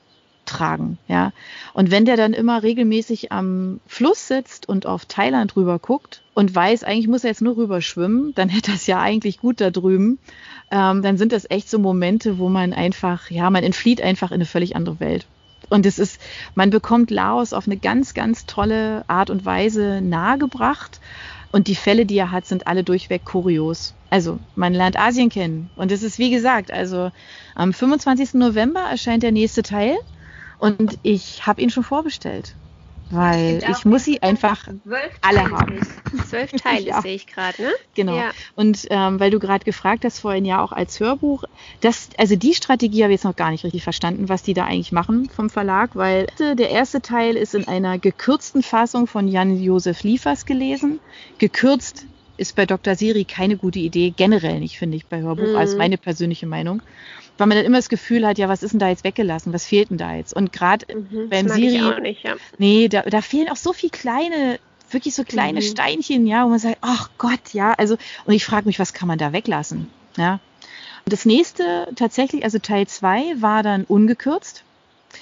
tragen, 0.47 0.99
ja. 1.09 1.33
Und 1.75 1.91
wenn 1.91 2.05
der 2.05 2.17
dann 2.17 2.33
immer 2.33 2.63
regelmäßig 2.63 3.33
am 3.33 3.81
Fluss 3.87 4.29
sitzt 4.29 4.69
und 4.69 4.87
auf 4.87 5.05
Thailand 5.05 5.57
rüber 5.57 5.79
guckt 5.79 6.23
und 6.35 6.55
weiß, 6.55 6.85
eigentlich 6.85 7.09
muss 7.09 7.25
er 7.25 7.31
jetzt 7.31 7.43
nur 7.43 7.57
rüber 7.57 7.83
schwimmen, 7.83 8.33
dann 8.35 8.49
hätte 8.49 8.73
es 8.73 8.87
ja 8.87 9.01
eigentlich 9.01 9.39
gut 9.39 9.61
da 9.61 9.71
drüben, 9.71 10.19
ähm, 10.71 11.03
dann 11.03 11.19
sind 11.19 11.33
das 11.33 11.51
echt 11.51 11.69
so 11.69 11.79
Momente, 11.79 12.39
wo 12.39 12.49
man 12.49 12.73
einfach, 12.73 13.31
ja, 13.31 13.51
man 13.51 13.65
entflieht 13.65 14.01
einfach 14.01 14.31
in 14.31 14.37
eine 14.37 14.47
völlig 14.47 14.77
andere 14.77 15.01
Welt. 15.01 15.27
Und 15.69 15.87
es 15.87 15.99
ist, 15.99 16.21
man 16.55 16.71
bekommt 16.71 17.11
Laos 17.11 17.53
auf 17.53 17.67
eine 17.67 17.77
ganz, 17.77 18.15
ganz 18.15 18.47
tolle 18.47 19.05
Art 19.09 19.31
und 19.31 19.45
Weise 19.45 20.01
nahegebracht. 20.01 21.01
Und 21.53 21.69
die 21.69 21.75
Fälle, 21.75 22.07
die 22.07 22.19
er 22.19 22.31
hat, 22.31 22.47
sind 22.47 22.67
alle 22.67 22.85
durchweg 22.85 23.25
kurios. 23.25 23.95
Also 24.11 24.39
man 24.55 24.75
lernt 24.75 24.99
Asien 24.99 25.29
kennen. 25.29 25.71
Und 25.77 25.91
es 25.91 26.03
ist 26.03 26.19
wie 26.19 26.31
gesagt, 26.31 26.71
also 26.71 27.11
am 27.55 27.73
25. 27.73 28.35
November 28.35 28.81
erscheint 28.81 29.23
der 29.23 29.33
nächste 29.33 29.63
Teil. 29.63 29.97
Und 30.59 30.99
ich 31.03 31.47
habe 31.47 31.61
ihn 31.61 31.71
schon 31.71 31.85
vorbestellt 31.85 32.55
weil 33.11 33.59
ich, 33.59 33.69
ich 33.69 33.85
muss 33.85 34.05
sie 34.05 34.23
einfach 34.23 34.69
alle 35.21 35.51
haben. 35.51 35.81
Zwölf 36.29 36.53
Teile 36.53 36.87
ja. 36.87 37.03
sehe 37.03 37.15
ich 37.15 37.27
gerade, 37.27 37.63
ne? 37.63 37.73
Genau. 37.95 38.17
Ja. 38.17 38.31
Und 38.55 38.87
ähm, 38.91 39.21
weil 39.21 39.31
du 39.31 39.39
gerade 39.39 39.65
gefragt 39.65 40.05
hast 40.05 40.21
vorhin 40.21 40.45
ja 40.45 40.63
auch 40.63 40.73
als 40.73 40.99
Hörbuch, 41.01 41.45
das, 41.81 42.09
also 42.19 42.37
die 42.37 42.55
Strategie 42.55 43.03
habe 43.03 43.13
ich 43.13 43.19
jetzt 43.19 43.25
noch 43.25 43.37
gar 43.37 43.51
nicht 43.51 43.65
richtig 43.65 43.83
verstanden, 43.83 44.29
was 44.29 44.43
die 44.43 44.55
da 44.55 44.65
eigentlich 44.65 44.93
machen 44.93 45.29
vom 45.35 45.51
Verlag, 45.51 45.95
weil 45.95 46.27
der 46.39 46.71
erste 46.71 47.01
Teil 47.01 47.37
ist 47.37 47.55
in 47.55 47.69
einer 47.69 47.99
gekürzten 47.99 48.63
Fassung 48.63 49.07
von 49.07 49.29
Jan-Josef 49.29 50.03
Liefers 50.03 50.47
gelesen. 50.47 51.01
Gekürzt 51.39 52.07
ist 52.37 52.57
bei 52.57 52.67
Dr. 52.67 52.95
Siri 52.95 53.25
keine 53.25 53.57
gute 53.57 53.79
Idee, 53.79 54.13
generell 54.17 54.61
nicht, 54.61 54.79
finde 54.79 54.97
ich, 54.97 55.07
bei 55.07 55.21
Hörbuch, 55.21 55.49
mhm. 55.49 55.57
als 55.57 55.77
meine 55.77 55.99
persönliche 55.99 56.47
Meinung 56.47 56.83
weil 57.39 57.47
man 57.47 57.57
dann 57.57 57.67
immer 57.67 57.79
das 57.79 57.89
Gefühl 57.89 58.27
hat, 58.27 58.39
ja, 58.39 58.49
was 58.49 58.63
ist 58.63 58.73
denn 58.73 58.81
da 58.81 58.89
jetzt 58.89 59.05
weggelassen? 59.05 59.53
Was 59.53 59.67
fehlt 59.67 59.91
denn 59.91 59.99
da 59.99 60.15
jetzt? 60.15 60.33
Und 60.35 60.53
gerade 60.53 60.87
mhm, 60.95 61.29
beim 61.29 61.49
Siri, 61.49 62.01
nicht, 62.01 62.25
ja. 62.25 62.37
nee, 62.59 62.89
da, 62.89 63.03
da 63.03 63.21
fehlen 63.21 63.49
auch 63.49 63.57
so 63.57 63.73
viele 63.73 63.91
kleine, 63.91 64.59
wirklich 64.91 65.15
so 65.15 65.25
kleine 65.25 65.61
mhm. 65.61 65.65
Steinchen, 65.65 66.27
ja, 66.27 66.45
wo 66.45 66.49
man 66.49 66.59
sagt, 66.59 66.79
ach 66.81 67.11
Gott, 67.19 67.53
ja, 67.53 67.75
also, 67.75 67.97
und 68.25 68.35
ich 68.35 68.45
frage 68.45 68.67
mich, 68.67 68.79
was 68.79 68.93
kann 68.93 69.09
man 69.09 69.19
da 69.19 69.33
weglassen? 69.33 69.91
Ja. 70.17 70.41
Und 71.05 71.13
das 71.13 71.25
nächste 71.25 71.89
tatsächlich, 71.95 72.45
also 72.45 72.59
Teil 72.59 72.87
2 72.87 73.41
war 73.41 73.63
dann 73.63 73.85
ungekürzt. 73.85 74.65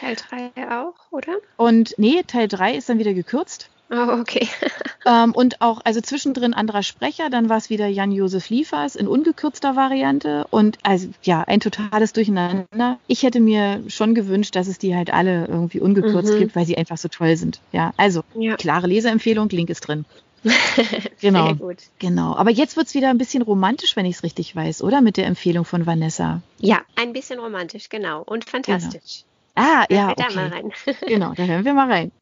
Teil 0.00 0.16
3 0.16 0.80
auch, 0.80 0.94
oder? 1.10 1.34
Und 1.56 1.94
nee, 1.98 2.22
Teil 2.26 2.48
3 2.48 2.74
ist 2.74 2.88
dann 2.88 2.98
wieder 2.98 3.12
gekürzt. 3.12 3.68
Oh, 3.90 4.20
okay. 4.20 4.48
ähm, 5.06 5.32
und 5.32 5.60
auch, 5.60 5.80
also 5.84 6.00
zwischendrin 6.00 6.54
anderer 6.54 6.82
Sprecher, 6.82 7.28
dann 7.30 7.48
war 7.48 7.58
es 7.58 7.70
wieder 7.70 7.86
Jan-Josef 7.86 8.48
Liefers 8.48 8.96
in 8.96 9.06
ungekürzter 9.06 9.76
Variante 9.76 10.46
und 10.50 10.78
also 10.82 11.08
ja, 11.22 11.42
ein 11.42 11.60
totales 11.60 12.12
Durcheinander. 12.12 12.98
Ich 13.06 13.22
hätte 13.22 13.40
mir 13.40 13.82
schon 13.88 14.14
gewünscht, 14.14 14.56
dass 14.56 14.68
es 14.68 14.78
die 14.78 14.96
halt 14.96 15.12
alle 15.12 15.46
irgendwie 15.46 15.80
ungekürzt 15.80 16.34
mhm. 16.34 16.38
gibt, 16.38 16.56
weil 16.56 16.66
sie 16.66 16.78
einfach 16.78 16.96
so 16.96 17.08
toll 17.08 17.36
sind. 17.36 17.60
Ja, 17.72 17.92
also 17.96 18.22
ja. 18.34 18.56
klare 18.56 18.86
Leseempfehlung, 18.86 19.48
Link 19.50 19.68
ist 19.70 19.80
drin. 19.80 20.06
genau. 21.20 21.46
Sehr 21.46 21.54
gut. 21.54 21.78
Genau. 21.98 22.36
Aber 22.36 22.50
jetzt 22.50 22.76
wird 22.76 22.86
es 22.86 22.94
wieder 22.94 23.10
ein 23.10 23.18
bisschen 23.18 23.42
romantisch, 23.42 23.96
wenn 23.96 24.06
ich 24.06 24.16
es 24.16 24.22
richtig 24.22 24.54
weiß, 24.54 24.82
oder? 24.82 25.00
Mit 25.00 25.16
der 25.16 25.26
Empfehlung 25.26 25.64
von 25.64 25.86
Vanessa. 25.86 26.42
Ja, 26.58 26.82
ein 26.96 27.12
bisschen 27.12 27.38
romantisch, 27.38 27.88
genau. 27.88 28.22
Und 28.22 28.44
fantastisch. 28.44 29.24
Genau. 29.54 29.68
Ah, 29.68 29.84
ja. 29.88 30.10
Okay. 30.10 30.24
Da 30.28 30.34
mal 30.34 30.48
rein. 30.48 30.72
genau, 31.06 31.32
da 31.34 31.44
hören 31.44 31.64
wir 31.64 31.74
mal 31.74 31.90
rein. 31.90 32.12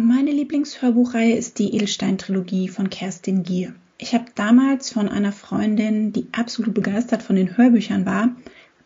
Meine 0.00 0.30
Lieblingshörbuchreihe 0.30 1.34
ist 1.34 1.58
die 1.58 1.74
Edelstein-Trilogie 1.74 2.68
von 2.68 2.88
Kerstin 2.88 3.42
Gier. 3.42 3.74
Ich 3.98 4.14
habe 4.14 4.26
damals 4.36 4.92
von 4.92 5.08
einer 5.08 5.32
Freundin, 5.32 6.12
die 6.12 6.28
absolut 6.30 6.72
begeistert 6.72 7.20
von 7.20 7.34
den 7.34 7.56
Hörbüchern 7.56 8.06
war, 8.06 8.36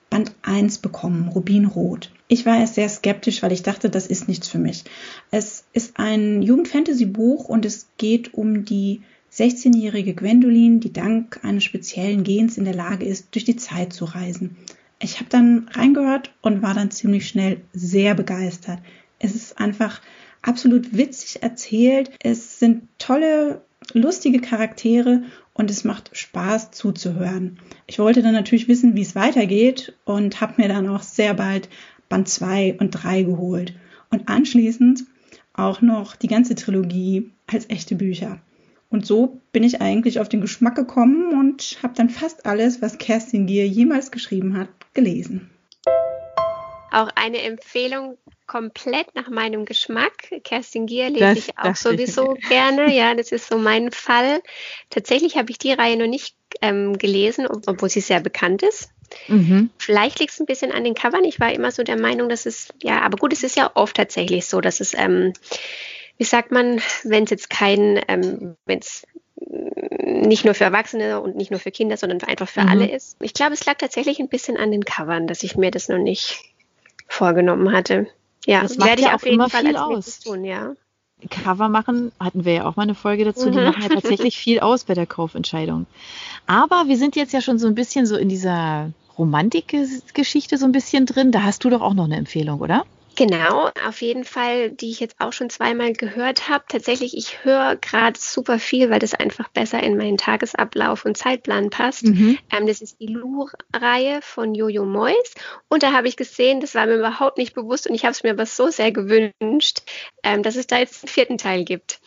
Band 0.08 0.32
1 0.40 0.78
bekommen, 0.78 1.28
Rubinrot. 1.28 2.10
Ich 2.28 2.46
war 2.46 2.58
erst 2.58 2.76
sehr 2.76 2.88
skeptisch, 2.88 3.42
weil 3.42 3.52
ich 3.52 3.62
dachte, 3.62 3.90
das 3.90 4.06
ist 4.06 4.26
nichts 4.26 4.48
für 4.48 4.56
mich. 4.56 4.84
Es 5.30 5.66
ist 5.74 5.98
ein 5.98 6.40
Jugendfantasy-Buch 6.40 7.46
und 7.46 7.66
es 7.66 7.88
geht 7.98 8.32
um 8.32 8.64
die 8.64 9.02
16-jährige 9.34 10.14
Gwendolyn, 10.14 10.80
die 10.80 10.94
dank 10.94 11.40
eines 11.44 11.64
speziellen 11.64 12.24
Gens 12.24 12.56
in 12.56 12.64
der 12.64 12.74
Lage 12.74 13.04
ist, 13.04 13.34
durch 13.34 13.44
die 13.44 13.56
Zeit 13.56 13.92
zu 13.92 14.06
reisen. 14.06 14.56
Ich 14.98 15.16
habe 15.16 15.28
dann 15.28 15.68
reingehört 15.72 16.32
und 16.40 16.62
war 16.62 16.72
dann 16.72 16.90
ziemlich 16.90 17.28
schnell 17.28 17.60
sehr 17.74 18.14
begeistert. 18.14 18.78
Es 19.18 19.34
ist 19.34 19.58
einfach 19.58 20.00
absolut 20.42 20.96
witzig 20.96 21.42
erzählt. 21.42 22.10
Es 22.20 22.58
sind 22.58 22.88
tolle, 22.98 23.62
lustige 23.94 24.40
Charaktere 24.40 25.22
und 25.54 25.70
es 25.70 25.84
macht 25.84 26.16
Spaß 26.16 26.70
zuzuhören. 26.72 27.58
Ich 27.86 27.98
wollte 27.98 28.22
dann 28.22 28.34
natürlich 28.34 28.68
wissen, 28.68 28.94
wie 28.94 29.02
es 29.02 29.14
weitergeht 29.14 29.94
und 30.04 30.40
habe 30.40 30.60
mir 30.60 30.68
dann 30.68 30.88
auch 30.88 31.02
sehr 31.02 31.34
bald 31.34 31.68
Band 32.08 32.28
2 32.28 32.76
und 32.78 32.90
3 32.90 33.22
geholt. 33.22 33.74
Und 34.10 34.28
anschließend 34.28 35.04
auch 35.54 35.80
noch 35.80 36.16
die 36.16 36.28
ganze 36.28 36.54
Trilogie 36.54 37.30
als 37.46 37.68
echte 37.70 37.94
Bücher. 37.94 38.40
Und 38.90 39.06
so 39.06 39.40
bin 39.52 39.62
ich 39.62 39.80
eigentlich 39.80 40.20
auf 40.20 40.28
den 40.28 40.42
Geschmack 40.42 40.74
gekommen 40.74 41.32
und 41.32 41.78
habe 41.82 41.94
dann 41.96 42.10
fast 42.10 42.44
alles, 42.44 42.82
was 42.82 42.98
Kerstin 42.98 43.46
Gier 43.46 43.66
jemals 43.66 44.10
geschrieben 44.10 44.56
hat, 44.56 44.68
gelesen. 44.92 45.50
Auch 46.90 47.08
eine 47.14 47.38
Empfehlung 47.38 48.18
komplett 48.52 49.14
nach 49.14 49.30
meinem 49.30 49.64
Geschmack. 49.64 50.12
Kerstin 50.44 50.84
Gier 50.84 51.08
lese 51.08 51.38
ich 51.38 51.58
auch 51.58 51.74
sowieso 51.74 52.36
ich. 52.36 52.48
gerne. 52.50 52.94
Ja, 52.94 53.14
das 53.14 53.32
ist 53.32 53.48
so 53.48 53.56
mein 53.56 53.90
Fall. 53.90 54.42
Tatsächlich 54.90 55.38
habe 55.38 55.50
ich 55.50 55.56
die 55.56 55.72
Reihe 55.72 55.96
noch 55.96 56.06
nicht 56.06 56.36
ähm, 56.60 56.98
gelesen, 56.98 57.46
obwohl 57.46 57.88
sie 57.88 58.02
sehr 58.02 58.20
bekannt 58.20 58.62
ist. 58.62 58.90
Mhm. 59.26 59.70
Vielleicht 59.78 60.20
liegt 60.20 60.34
es 60.34 60.40
ein 60.40 60.44
bisschen 60.44 60.70
an 60.70 60.84
den 60.84 60.92
Covern. 60.92 61.24
Ich 61.24 61.40
war 61.40 61.50
immer 61.50 61.70
so 61.70 61.82
der 61.82 61.98
Meinung, 61.98 62.28
dass 62.28 62.44
es, 62.44 62.68
ja, 62.82 63.00
aber 63.00 63.16
gut, 63.16 63.32
es 63.32 63.42
ist 63.42 63.56
ja 63.56 63.70
oft 63.72 63.96
tatsächlich 63.96 64.44
so, 64.44 64.60
dass 64.60 64.80
es, 64.80 64.92
ähm, 64.92 65.32
wie 66.18 66.24
sagt 66.24 66.50
man, 66.52 66.82
wenn 67.04 67.24
es 67.24 67.30
jetzt 67.30 67.48
kein, 67.48 68.02
ähm, 68.06 68.56
wenn 68.66 68.80
es 68.80 69.06
nicht 69.46 70.44
nur 70.44 70.52
für 70.52 70.64
Erwachsene 70.64 71.22
und 71.22 71.36
nicht 71.36 71.50
nur 71.50 71.60
für 71.60 71.70
Kinder, 71.70 71.96
sondern 71.96 72.22
einfach 72.22 72.50
für 72.50 72.62
mhm. 72.62 72.68
alle 72.68 72.90
ist. 72.90 73.16
Ich 73.20 73.32
glaube, 73.32 73.54
es 73.54 73.64
lag 73.64 73.78
tatsächlich 73.78 74.20
ein 74.20 74.28
bisschen 74.28 74.58
an 74.58 74.70
den 74.70 74.84
Covern, 74.84 75.26
dass 75.26 75.42
ich 75.42 75.56
mir 75.56 75.70
das 75.70 75.88
noch 75.88 75.96
nicht 75.96 76.38
vorgenommen 77.08 77.72
hatte. 77.72 78.08
Ja, 78.46 78.62
das 78.62 78.78
werde 78.78 79.02
ich 79.02 79.06
ja 79.06 79.14
auf 79.14 79.24
jeden 79.24 79.48
Fall 79.48 79.64
viel 79.64 79.76
aus. 79.76 80.20
tun, 80.20 80.44
ja. 80.44 80.74
Cover 81.30 81.68
machen, 81.68 82.10
hatten 82.18 82.44
wir 82.44 82.52
ja 82.52 82.66
auch 82.66 82.76
mal 82.76 82.82
eine 82.82 82.96
Folge 82.96 83.24
dazu, 83.24 83.50
die 83.50 83.58
mhm. 83.58 83.64
machen 83.64 83.82
ja 83.82 83.88
tatsächlich 83.88 84.36
viel 84.36 84.60
aus 84.60 84.84
bei 84.84 84.94
der 84.94 85.06
Kaufentscheidung. 85.06 85.86
Aber 86.46 86.84
wir 86.88 86.96
sind 86.96 87.14
jetzt 87.14 87.32
ja 87.32 87.40
schon 87.40 87.58
so 87.58 87.68
ein 87.68 87.76
bisschen 87.76 88.06
so 88.06 88.16
in 88.16 88.28
dieser 88.28 88.90
Romantikgeschichte 89.18 90.58
so 90.58 90.64
ein 90.64 90.72
bisschen 90.72 91.06
drin. 91.06 91.30
Da 91.30 91.44
hast 91.44 91.64
du 91.64 91.70
doch 91.70 91.80
auch 91.80 91.94
noch 91.94 92.04
eine 92.04 92.16
Empfehlung, 92.16 92.60
oder? 92.60 92.84
Genau, 93.16 93.70
auf 93.86 94.00
jeden 94.00 94.24
Fall, 94.24 94.70
die 94.70 94.90
ich 94.90 95.00
jetzt 95.00 95.16
auch 95.18 95.32
schon 95.32 95.50
zweimal 95.50 95.92
gehört 95.92 96.48
habe. 96.48 96.64
Tatsächlich, 96.68 97.16
ich 97.16 97.44
höre 97.44 97.76
gerade 97.76 98.18
super 98.18 98.58
viel, 98.58 98.90
weil 98.90 99.00
das 99.00 99.14
einfach 99.14 99.48
besser 99.48 99.82
in 99.82 99.96
meinen 99.96 100.16
Tagesablauf 100.16 101.04
und 101.04 101.16
Zeitplan 101.16 101.70
passt. 101.70 102.04
Mhm. 102.04 102.38
Ähm, 102.50 102.66
das 102.66 102.80
ist 102.80 103.00
die 103.00 103.08
Lu-Reihe 103.08 104.20
von 104.22 104.54
Jojo 104.54 104.84
Mois. 104.84 105.34
Und 105.68 105.82
da 105.82 105.92
habe 105.92 106.08
ich 106.08 106.16
gesehen, 106.16 106.60
das 106.60 106.74
war 106.74 106.86
mir 106.86 106.96
überhaupt 106.96 107.38
nicht 107.38 107.54
bewusst 107.54 107.86
und 107.86 107.94
ich 107.94 108.04
habe 108.04 108.12
es 108.12 108.22
mir 108.22 108.30
aber 108.30 108.46
so 108.46 108.68
sehr 108.68 108.92
gewünscht, 108.92 109.82
ähm, 110.22 110.42
dass 110.42 110.56
es 110.56 110.66
da 110.66 110.78
jetzt 110.78 111.04
einen 111.04 111.08
vierten 111.08 111.38
Teil 111.38 111.64
gibt. 111.64 112.00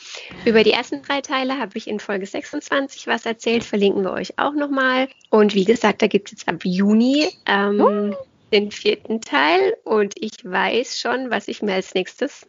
Über 0.45 0.63
die 0.63 0.71
ersten 0.71 1.03
drei 1.03 1.21
Teile 1.21 1.59
habe 1.59 1.77
ich 1.77 1.87
in 1.87 1.99
Folge 1.99 2.25
26 2.25 3.07
was 3.07 3.25
erzählt, 3.25 3.63
verlinken 3.63 4.03
wir 4.03 4.11
euch 4.11 4.39
auch 4.39 4.53
nochmal. 4.53 5.07
Und 5.29 5.53
wie 5.53 5.65
gesagt, 5.65 6.01
da 6.01 6.07
gibt 6.07 6.29
es 6.29 6.39
jetzt 6.39 6.47
ab 6.47 6.61
Juni. 6.63 7.29
Ähm, 7.45 7.81
oh 7.81 8.15
den 8.55 8.71
vierten 8.71 9.21
Teil 9.21 9.75
und 9.83 10.13
ich 10.17 10.43
weiß 10.43 10.99
schon, 10.99 11.29
was 11.29 11.47
ich 11.47 11.61
mir 11.61 11.73
als 11.73 11.93
nächstes 11.93 12.47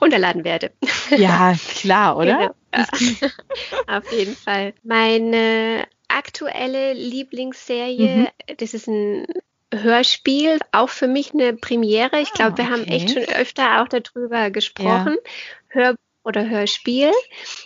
runterladen 0.00 0.44
werde. 0.44 0.72
Ja, 1.10 1.54
klar, 1.76 2.16
oder? 2.16 2.54
Genau, 2.72 2.88
ja. 3.20 3.28
Auf 3.98 4.10
jeden 4.12 4.34
Fall. 4.34 4.72
Meine 4.82 5.86
aktuelle 6.08 6.94
Lieblingsserie, 6.94 8.16
mhm. 8.16 8.28
das 8.56 8.72
ist 8.72 8.88
ein 8.88 9.26
Hörspiel, 9.74 10.58
auch 10.72 10.88
für 10.88 11.06
mich 11.06 11.32
eine 11.32 11.54
Premiere. 11.54 12.20
Ich 12.20 12.32
glaube, 12.32 12.58
wir 12.58 12.64
ah, 12.64 12.68
okay. 12.68 12.80
haben 12.80 12.84
echt 12.84 13.10
schon 13.10 13.24
öfter 13.24 13.82
auch 13.82 13.88
darüber 13.88 14.50
gesprochen. 14.50 15.16
Ja. 15.22 15.30
Hör 15.68 15.96
oder 16.24 16.48
Hörspiel. 16.48 17.10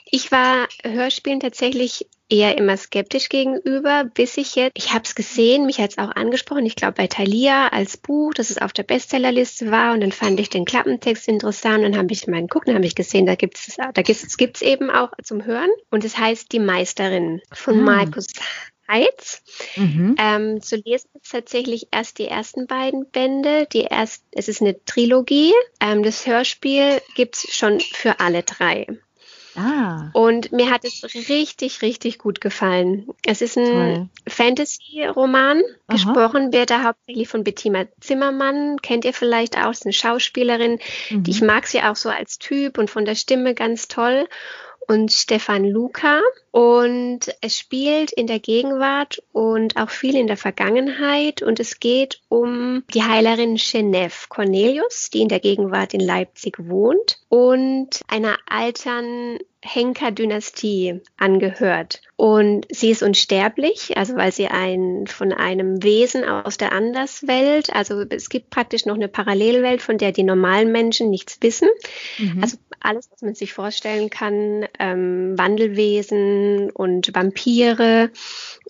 Ich 0.07 0.33
war 0.33 0.66
Hörspielen 0.83 1.40
tatsächlich 1.40 2.07
eher 2.29 2.59
immer 2.59 2.77
skeptisch 2.77 3.29
gegenüber, 3.29 4.05
bis 4.05 4.37
ich 4.37 4.57
jetzt, 4.57 4.73
ich 4.77 4.93
habe 4.93 5.05
es 5.05 5.15
gesehen, 5.15 5.67
mich 5.67 5.79
hat 5.79 5.91
es 5.91 5.99
auch 5.99 6.11
angesprochen, 6.15 6.67
ich 6.67 6.77
glaube 6.77 6.95
bei 6.95 7.07
Thalia 7.07 7.69
als 7.69 7.97
Buch, 7.97 8.35
dass 8.35 8.51
es 8.51 8.59
auf 8.59 8.73
der 8.73 8.83
Bestsellerliste 8.83 9.71
war 9.71 9.95
und 9.95 10.01
dann 10.01 10.12
fand 10.12 10.41
ich 10.41 10.51
den 10.51 10.65
Klappentext 10.65 11.29
interessant 11.29 11.85
und 11.85 11.93
dann 11.93 12.01
habe 12.01 12.12
ich 12.12 12.27
mal 12.27 12.41
geguckt, 12.41 12.69
dann 12.69 12.75
habe 12.75 12.87
ich 12.87 12.95
gesehen, 12.95 13.27
da 13.27 13.35
gibt 13.35 13.57
es 13.57 13.77
da 13.77 14.03
gibt's, 14.03 14.37
gibt's 14.37 14.62
eben 14.62 14.91
auch 14.91 15.11
zum 15.23 15.45
Hören 15.45 15.71
und 15.91 16.05
es 16.05 16.19
heißt 16.19 16.53
Die 16.53 16.59
Meisterin 16.59 17.41
von 17.53 17.81
ah. 17.81 17.83
Markus 17.83 18.27
Heiz. 18.89 19.43
Mhm. 19.75 20.15
Ähm, 20.19 20.62
zu 20.62 20.77
lesen 20.77 21.11
ist 21.21 21.33
tatsächlich 21.33 21.89
erst 21.91 22.19
die 22.19 22.29
ersten 22.29 22.67
beiden 22.67 23.11
Bände. 23.11 23.67
Die 23.73 23.83
erst, 23.83 24.23
es 24.31 24.49
ist 24.49 24.61
eine 24.61 24.83
Trilogie. 24.85 25.53
Ähm, 25.81 26.03
das 26.03 26.27
Hörspiel 26.27 27.01
gibt 27.15 27.37
es 27.37 27.55
schon 27.55 27.81
für 27.81 28.21
alle 28.21 28.43
drei. 28.43 28.87
Ah. 29.57 30.11
Und 30.12 30.53
mir 30.53 30.71
hat 30.71 30.85
es 30.85 31.03
richtig, 31.29 31.83
richtig 31.83 32.19
gut 32.19 32.40
gefallen. 32.40 33.09
Es 33.25 33.40
ist 33.42 33.57
ein 33.57 34.11
Fantasy-Roman. 34.27 35.62
Gesprochen 35.88 36.53
wird 36.53 36.71
er 36.71 36.85
hauptsächlich 36.85 37.29
von 37.29 37.45
Bettina 37.45 37.87
Zimmermann. 38.01 38.81
Kennt 38.83 39.05
ihr 39.05 39.14
vielleicht 39.14 39.59
auch, 39.59 39.71
ist 39.71 39.87
eine 39.87 39.92
Schauspielerin. 39.92 40.79
Mhm. 41.11 41.23
Die, 41.23 41.31
ich 41.31 41.42
mag 41.42 41.66
sie 41.66 41.83
auch 41.83 41.97
so 41.97 42.11
als 42.11 42.38
Typ 42.38 42.79
und 42.79 42.90
von 42.90 43.05
der 43.05 43.14
Stimme 43.14 43.55
ganz 43.55 43.88
toll 43.88 44.29
und 44.88 45.12
Stefan 45.12 45.64
Luca. 45.64 46.20
Und 46.51 47.35
es 47.40 47.59
spielt 47.59 48.12
in 48.12 48.27
der 48.27 48.38
Gegenwart 48.38 49.22
und 49.33 49.77
auch 49.77 49.90
viel 49.90 50.16
in 50.16 50.27
der 50.27 50.37
Vergangenheit. 50.37 51.42
Und 51.42 51.61
es 51.61 51.81
geht 51.81 52.20
um 52.29 52.83
die 52.94 53.03
Heilerin 53.03 53.57
Genève 53.57 54.29
Cornelius, 54.29 55.11
die 55.11 55.20
in 55.20 55.29
der 55.29 55.40
Gegenwart 55.40 55.92
in 55.94 56.01
Leipzig 56.01 56.57
wohnt 56.59 57.18
und 57.29 58.01
einer 58.09 58.38
alten 58.46 59.38
Henker-Dynastie 59.62 61.01
angehört. 61.16 62.01
Und 62.16 62.66
sie 62.71 62.90
ist 62.90 63.03
unsterblich, 63.03 63.97
also 63.97 64.16
weil 64.16 64.33
sie 64.33 64.47
ein, 64.47 65.07
von 65.07 65.33
einem 65.33 65.83
Wesen 65.83 66.25
aus 66.25 66.57
der 66.57 66.73
Anderswelt, 66.73 67.75
also 67.75 68.05
es 68.09 68.29
gibt 68.29 68.51
praktisch 68.51 68.87
noch 68.87 68.95
eine 68.95 69.09
Parallelwelt, 69.09 69.83
von 69.83 69.99
der 69.99 70.12
die 70.12 70.23
normalen 70.23 70.73
Menschen 70.73 71.11
nichts 71.11 71.38
wissen. 71.40 71.69
Mhm. 72.19 72.42
Also 72.42 72.57
alles, 72.81 73.11
was 73.11 73.23
man 73.23 73.35
sich 73.35 73.53
vorstellen 73.53 74.09
kann, 74.09 74.66
ähm, 74.79 75.37
Wandelwesen 75.37 76.71
und 76.71 77.14
Vampire 77.14 78.11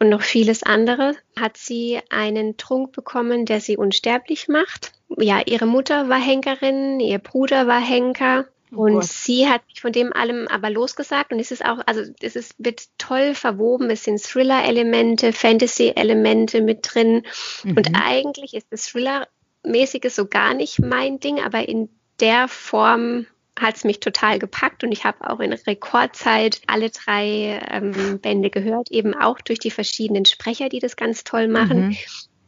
und 0.01 0.09
noch 0.09 0.23
vieles 0.23 0.63
andere, 0.63 1.15
hat 1.39 1.57
sie 1.57 2.01
einen 2.11 2.57
Trunk 2.57 2.93
bekommen, 2.93 3.45
der 3.45 3.61
sie 3.61 3.77
unsterblich 3.77 4.49
macht. 4.49 4.93
Ja, 5.19 5.41
ihre 5.47 5.67
Mutter 5.67 6.09
war 6.09 6.21
Henkerin, 6.21 6.99
ihr 6.99 7.19
Bruder 7.19 7.67
war 7.67 7.81
Henker 7.81 8.47
und 8.73 8.95
Gott. 8.95 9.05
sie 9.05 9.49
hat 9.49 9.63
mich 9.69 9.81
von 9.81 9.93
dem 9.93 10.13
allem 10.13 10.49
aber 10.49 10.71
losgesagt 10.71 11.33
und 11.33 11.39
es 11.39 11.51
ist 11.51 11.65
auch, 11.65 11.79
also 11.87 12.03
es 12.21 12.37
ist, 12.37 12.55
wird 12.59 12.83
toll 12.99 13.35
verwoben, 13.35 13.91
es 13.91 14.05
sind 14.05 14.23
Thriller-Elemente, 14.23 15.33
Fantasy-Elemente 15.33 16.63
mit 16.63 16.81
drin 16.83 17.23
mhm. 17.63 17.77
und 17.77 17.91
eigentlich 17.95 18.55
ist 18.55 18.67
das 18.71 18.87
Thriller-mäßige 18.87 20.13
so 20.13 20.27
gar 20.27 20.55
nicht 20.55 20.81
mein 20.81 21.21
Ding, 21.21 21.41
aber 21.41 21.69
in 21.69 21.89
der 22.19 22.49
Form 22.49 23.27
hat 23.59 23.77
es 23.77 23.85
mich 23.85 24.01
total 24.01 24.39
gepackt 24.39 24.85
und 24.85 24.93
ich 24.93 25.05
habe 25.05 25.31
auch 25.31 25.41
in 25.41 25.53
Rekordzeit 25.53 26.61
alle 26.67 26.91
drei 26.91 27.61
ähm, 27.71 28.19
Bände 28.21 28.51
gehört, 28.51 28.91
eben 28.91 29.15
auch 29.15 29.41
durch 29.41 29.59
die 29.59 29.71
verschiedenen 29.71 30.27
Sprecher, 30.27 30.69
die 30.69 30.79
das 30.79 30.97
ganz 30.97 31.25
toll 31.25 31.49
machen. 31.49 31.89
Mhm. 31.89 31.97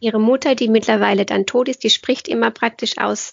Ihre 0.00 0.20
Mutter, 0.20 0.54
die 0.54 0.68
mittlerweile 0.68 1.24
dann 1.24 1.46
tot 1.46 1.68
ist, 1.68 1.82
die 1.82 1.90
spricht 1.90 2.28
immer 2.28 2.50
praktisch 2.50 2.98
aus, 2.98 3.32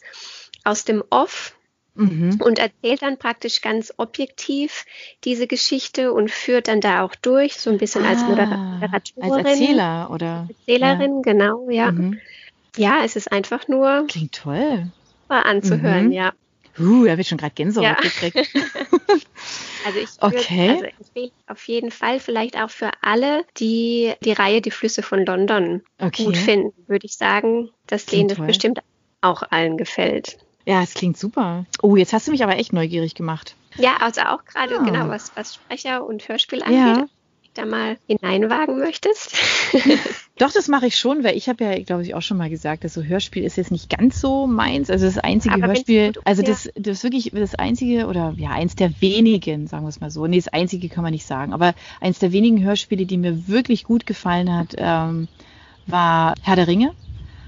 aus 0.64 0.86
dem 0.86 1.04
Off 1.10 1.56
Mhm. 1.96 2.42
und 2.42 2.60
erzählt 2.60 3.02
dann 3.02 3.18
praktisch 3.18 3.62
ganz 3.62 3.94
objektiv 3.98 4.86
diese 5.24 5.48
Geschichte 5.48 6.12
und 6.12 6.30
führt 6.30 6.68
dann 6.68 6.82
da 6.82 7.04
auch 7.04 7.16
durch, 7.16 7.56
so 7.56 7.70
ein 7.70 7.78
bisschen 7.78 8.04
ah, 8.04 8.10
als 8.10 8.22
Moderatorin. 8.24 9.22
Als 9.22 9.46
Erzähler 9.46 10.10
oder? 10.12 10.48
Erzählerin, 10.50 11.16
ja. 11.18 11.22
genau, 11.22 11.70
ja. 11.70 11.92
Mhm. 11.92 12.20
Ja, 12.78 13.04
es 13.06 13.16
ist 13.16 13.32
einfach 13.32 13.68
nur. 13.70 14.06
Klingt 14.08 14.34
toll. 14.34 14.92
Anzuhören, 15.28 16.08
mhm. 16.08 16.12
ja. 16.12 16.34
Uh, 16.78 17.06
da 17.06 17.12
habe 17.12 17.22
ich 17.22 17.30
schon 17.30 17.38
gerade 17.38 17.54
Gänsehaut 17.56 17.86
ja. 17.86 17.94
gekriegt. 17.94 18.36
also 19.86 20.00
ich 20.00 20.22
würde 20.22 20.38
okay. 20.38 20.70
also 20.70 20.84
empfehle 20.84 21.32
auf 21.48 21.68
jeden 21.68 21.92
Fall 21.92 22.20
vielleicht 22.20 22.58
auch 22.58 22.70
für 22.70 22.92
alle, 23.02 23.46
die 23.58 24.14
die 24.24 24.34
Reihe 24.34 24.62
Die 24.62 24.72
Flüsse 24.72 25.02
von 25.02 25.26
London 25.26 25.84
okay. 26.00 26.26
gut 26.26 26.36
finden, 26.36 26.74
würde 26.88 27.06
ich 27.06 27.16
sagen, 27.16 27.70
dass 27.88 28.06
denen 28.06 28.28
das 28.28 28.40
bestimmt 28.40 28.80
auch 29.22 29.44
allen 29.50 29.78
gefällt. 29.78 30.38
Ja, 30.66 30.82
es 30.82 30.94
klingt 30.94 31.18
super. 31.18 31.66
Oh, 31.82 31.96
jetzt 31.96 32.14
hast 32.14 32.28
du 32.28 32.32
mich 32.32 32.44
aber 32.44 32.58
echt 32.58 32.74
neugierig 32.74 33.16
gemacht. 33.16 33.56
Ja, 33.78 33.98
also 34.00 34.22
auch 34.22 34.46
gerade 34.46 34.80
ah. 34.80 34.84
genau, 34.84 35.10
was, 35.10 35.32
was 35.36 35.56
Sprecher 35.56 36.06
und 36.06 36.28
Hörspiel 36.28 36.64
angeht. 36.64 36.78
Ja. 36.78 37.06
Da 37.54 37.66
mal 37.66 37.98
hineinwagen 38.08 38.80
möchtest. 38.80 39.38
Doch, 40.38 40.52
das 40.52 40.68
mache 40.68 40.88
ich 40.88 40.98
schon, 40.98 41.24
weil 41.24 41.38
ich 41.38 41.48
habe 41.48 41.64
ja, 41.64 41.82
glaube 41.84 42.02
ich, 42.02 42.14
auch 42.14 42.22
schon 42.22 42.36
mal 42.36 42.50
gesagt, 42.50 42.84
dass 42.84 42.94
so 42.94 43.02
Hörspiel 43.02 43.46
ist 43.46 43.56
jetzt 43.56 43.72
nicht 43.72 43.90
ganz 43.90 44.20
so 44.20 44.46
meins. 44.46 44.90
Also 44.90 45.06
das 45.06 45.18
einzige 45.18 45.56
Aber 45.56 45.68
Hörspiel, 45.68 46.12
also 46.26 46.42
das, 46.42 46.70
das 46.76 46.98
ist 46.98 47.04
wirklich 47.04 47.32
das 47.34 47.56
einzige 47.56 48.08
oder 48.08 48.34
ja, 48.36 48.50
eins 48.50 48.76
der 48.76 48.92
wenigen, 49.00 49.68
sagen 49.68 49.86
wir 49.86 49.90
es 49.90 50.02
mal 50.02 50.12
so. 50.12 50.28
Nee, 50.28 50.36
das 50.36 50.50
einzige 50.50 50.90
kann 50.90 51.04
man 51.04 51.14
nicht 51.14 51.26
sagen. 51.26 51.54
Aber 51.54 51.76
eins 52.02 52.20
der 52.20 52.34
wenigen 52.34 52.62
Hörspiele, 52.62 53.06
die 53.06 53.18
mir 53.18 53.48
wirklich 53.48 53.86
gut 53.86 54.06
gefallen 54.06 54.54
hat, 54.54 54.76
ähm, 54.78 55.30
war 55.88 56.34
Herr 56.42 56.58
der 56.58 56.68
Ringe. 56.68 56.92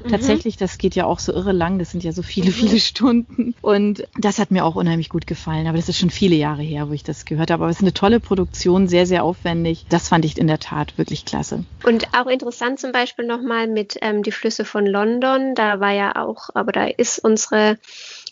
Mhm. 0.04 0.10
Tatsächlich, 0.10 0.58
das 0.58 0.78
geht 0.78 0.96
ja 0.96 1.06
auch 1.06 1.20
so 1.20 1.34
irre 1.34 1.52
lang. 1.52 1.80
Das 1.80 1.92
sind 1.92 2.04
ja 2.04 2.12
so 2.12 2.22
viele, 2.22 2.48
mhm. 2.48 2.54
viele 2.54 2.80
Stunden. 2.80 3.56
Und 3.62 4.08
das 4.18 4.40
hat 4.40 4.52
mir 4.52 4.66
auch 4.66 4.76
unheimlich 4.76 5.10
gut 5.10 5.28
gefallen. 5.28 5.68
Aber 5.68 5.78
das 5.78 5.90
ist 5.90 5.98
schon 6.00 6.10
viele 6.10 6.36
Jahre 6.36 6.62
her, 6.62 6.90
wo 6.90 6.94
ich 6.94 7.04
das 7.04 7.26
gehört 7.26 7.52
habe. 7.52 7.64
Aber 7.64 7.72
es 7.72 7.78
ist 7.78 7.84
eine 7.84 7.94
tolle 7.94 8.20
Produktion, 8.20 8.88
sehr, 8.88 9.06
sehr 9.06 9.24
aufwendig. 9.24 9.86
Das 9.90 10.10
fand 10.10 10.26
ich 10.26 10.38
in 10.38 10.48
der 10.48 10.60
Tat 10.60 10.98
wirklich 10.98 11.26
klasse. 11.26 11.66
Und 11.84 12.14
auch 12.14 12.28
interessant 12.28 12.80
zum 12.80 12.92
Beispiel 12.92 13.26
nochmal 13.26 13.68
mit 13.68 13.98
ähm, 14.02 14.24
Die 14.24 14.32
Flüsse 14.32 14.66
von 14.66 14.86
London. 14.86 15.56
Da 15.56 15.80
war 15.80 15.92
ja 15.92 16.16
auch, 16.16 16.50
aber 16.54 16.72
da 16.72 16.86
ist 16.86 17.20
unsere 17.20 17.78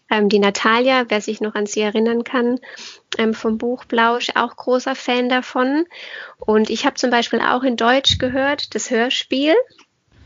ähm, 0.09 0.29
die 0.29 0.39
Natalia, 0.39 1.05
wer 1.07 1.21
sich 1.21 1.41
noch 1.41 1.55
an 1.55 1.65
sie 1.65 1.81
erinnern 1.81 2.23
kann, 2.23 2.59
ähm, 3.17 3.33
vom 3.33 3.57
Buch 3.57 3.85
Blausch, 3.85 4.29
auch 4.35 4.55
großer 4.55 4.95
Fan 4.95 5.29
davon. 5.29 5.85
Und 6.37 6.69
ich 6.69 6.85
habe 6.85 6.95
zum 6.95 7.09
Beispiel 7.09 7.41
auch 7.41 7.63
in 7.63 7.77
Deutsch 7.77 8.17
gehört, 8.17 8.75
das 8.75 8.91
Hörspiel. 8.91 9.55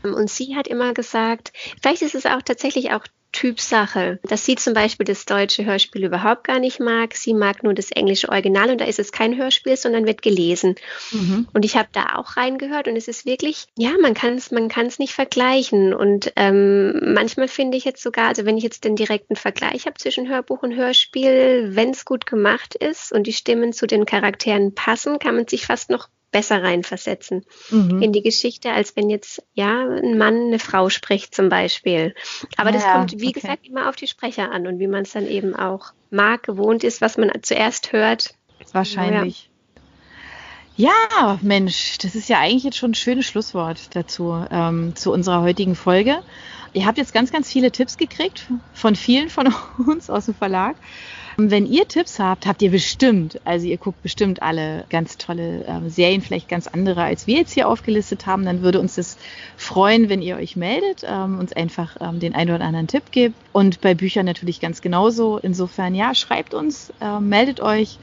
Und 0.02 0.30
sie 0.30 0.56
hat 0.56 0.66
immer 0.68 0.94
gesagt, 0.94 1.52
vielleicht 1.80 2.02
ist 2.02 2.14
es 2.14 2.26
auch 2.26 2.42
tatsächlich 2.42 2.92
auch 2.92 3.04
Typsache, 3.32 4.18
dass 4.24 4.44
sie 4.44 4.56
zum 4.56 4.74
Beispiel 4.74 5.04
das 5.04 5.24
deutsche 5.24 5.64
Hörspiel 5.64 6.04
überhaupt 6.04 6.44
gar 6.44 6.58
nicht 6.58 6.80
mag. 6.80 7.14
Sie 7.14 7.32
mag 7.32 7.62
nur 7.62 7.74
das 7.74 7.92
englische 7.92 8.28
Original 8.28 8.70
und 8.70 8.80
da 8.80 8.86
ist 8.86 8.98
es 8.98 9.12
kein 9.12 9.36
Hörspiel, 9.36 9.76
sondern 9.76 10.06
wird 10.06 10.22
gelesen. 10.22 10.74
Mhm. 11.12 11.46
Und 11.52 11.64
ich 11.64 11.76
habe 11.76 11.88
da 11.92 12.16
auch 12.16 12.36
reingehört 12.36 12.88
und 12.88 12.96
es 12.96 13.08
ist 13.08 13.26
wirklich, 13.26 13.66
ja, 13.76 13.92
man 14.00 14.14
kann 14.14 14.34
es 14.34 14.50
man 14.50 14.68
kann's 14.68 14.98
nicht 14.98 15.12
vergleichen. 15.12 15.94
Und 15.94 16.32
ähm, 16.36 17.14
manchmal 17.14 17.48
finde 17.48 17.76
ich 17.76 17.84
jetzt 17.84 18.02
sogar, 18.02 18.28
also 18.28 18.44
wenn 18.46 18.58
ich 18.58 18.64
jetzt 18.64 18.84
den 18.84 18.96
direkten 18.96 19.36
Vergleich 19.36 19.86
habe 19.86 19.96
zwischen 19.96 20.28
Hörbuch 20.28 20.62
und 20.62 20.74
Hörspiel, 20.74 21.70
wenn 21.72 21.90
es 21.90 22.04
gut 22.04 22.26
gemacht 22.26 22.74
ist 22.74 23.12
und 23.12 23.26
die 23.26 23.32
Stimmen 23.32 23.72
zu 23.72 23.86
den 23.86 24.06
Charakteren 24.06 24.74
passen, 24.74 25.18
kann 25.20 25.36
man 25.36 25.46
sich 25.46 25.66
fast 25.66 25.90
noch 25.90 26.08
besser 26.30 26.62
reinversetzen 26.62 27.44
mhm. 27.70 28.02
in 28.02 28.12
die 28.12 28.22
Geschichte, 28.22 28.70
als 28.70 28.96
wenn 28.96 29.10
jetzt 29.10 29.42
ja 29.52 29.86
ein 29.88 30.16
Mann 30.18 30.46
eine 30.46 30.58
Frau 30.58 30.88
spricht 30.88 31.34
zum 31.34 31.48
Beispiel. 31.48 32.14
Aber 32.56 32.70
ja, 32.70 32.76
das 32.76 32.84
kommt, 32.84 33.20
wie 33.20 33.28
okay. 33.28 33.40
gesagt, 33.40 33.66
immer 33.66 33.88
auf 33.88 33.96
die 33.96 34.06
Sprecher 34.06 34.50
an 34.50 34.66
und 34.66 34.78
wie 34.78 34.86
man 34.86 35.02
es 35.02 35.12
dann 35.12 35.26
eben 35.26 35.54
auch 35.56 35.92
mag, 36.10 36.42
gewohnt 36.42 36.84
ist, 36.84 37.00
was 37.00 37.16
man 37.18 37.30
zuerst 37.42 37.92
hört. 37.92 38.34
Wahrscheinlich. 38.72 39.49
Ja. 40.76 41.38
Mensch, 41.42 41.98
das 41.98 42.14
ist 42.14 42.28
ja 42.28 42.38
eigentlich 42.38 42.64
jetzt 42.64 42.78
schon 42.78 42.92
ein 42.92 42.94
schönes 42.94 43.26
Schlusswort 43.26 43.94
dazu, 43.94 44.44
ähm, 44.50 44.94
zu 44.96 45.12
unserer 45.12 45.42
heutigen 45.42 45.74
Folge. 45.74 46.18
Ihr 46.72 46.86
habt 46.86 46.98
jetzt 46.98 47.12
ganz, 47.12 47.32
ganz 47.32 47.50
viele 47.50 47.72
Tipps 47.72 47.96
gekriegt 47.96 48.46
von 48.72 48.94
vielen 48.94 49.28
von 49.28 49.52
uns 49.86 50.08
aus 50.08 50.26
dem 50.26 50.34
Verlag. 50.34 50.76
Wenn 51.36 51.64
ihr 51.64 51.88
Tipps 51.88 52.18
habt, 52.18 52.46
habt 52.46 52.60
ihr 52.60 52.70
bestimmt, 52.70 53.40
also 53.44 53.66
ihr 53.66 53.78
guckt 53.78 54.02
bestimmt 54.02 54.42
alle 54.42 54.84
ganz 54.90 55.16
tolle 55.16 55.64
äh, 55.64 55.88
Serien, 55.88 56.20
vielleicht 56.20 56.48
ganz 56.48 56.66
andere, 56.66 57.02
als 57.02 57.26
wir 57.26 57.36
jetzt 57.36 57.52
hier 57.52 57.68
aufgelistet 57.68 58.26
haben, 58.26 58.44
dann 58.44 58.62
würde 58.62 58.80
uns 58.80 58.96
das 58.96 59.16
freuen, 59.56 60.08
wenn 60.08 60.20
ihr 60.20 60.36
euch 60.36 60.56
meldet, 60.56 61.02
ähm, 61.06 61.38
uns 61.38 61.52
einfach 61.52 61.96
ähm, 62.00 62.20
den 62.20 62.34
einen 62.34 62.54
oder 62.54 62.64
anderen 62.64 62.88
Tipp 62.88 63.04
gebt. 63.10 63.36
Und 63.52 63.80
bei 63.80 63.94
Büchern 63.94 64.26
natürlich 64.26 64.60
ganz 64.60 64.82
genauso. 64.82 65.38
Insofern, 65.38 65.94
ja, 65.94 66.14
schreibt 66.14 66.52
uns, 66.52 66.92
äh, 67.00 67.20
meldet 67.20 67.60
euch 67.60 67.98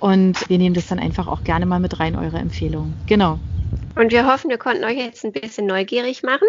und 0.00 0.48
wir 0.48 0.58
nehmen 0.58 0.74
das 0.74 0.86
dann 0.86 0.98
einfach 0.98 1.26
auch 1.26 1.44
gerne 1.44 1.66
mal 1.66 1.80
mit 1.80 2.00
rein, 2.00 2.16
eure 2.16 2.38
Empfehlungen. 2.38 2.94
Genau. 3.06 3.38
Und 3.94 4.12
wir 4.12 4.26
hoffen, 4.26 4.50
wir 4.50 4.58
konnten 4.58 4.84
euch 4.84 4.96
jetzt 4.96 5.24
ein 5.24 5.32
bisschen 5.32 5.66
neugierig 5.66 6.22
machen 6.22 6.48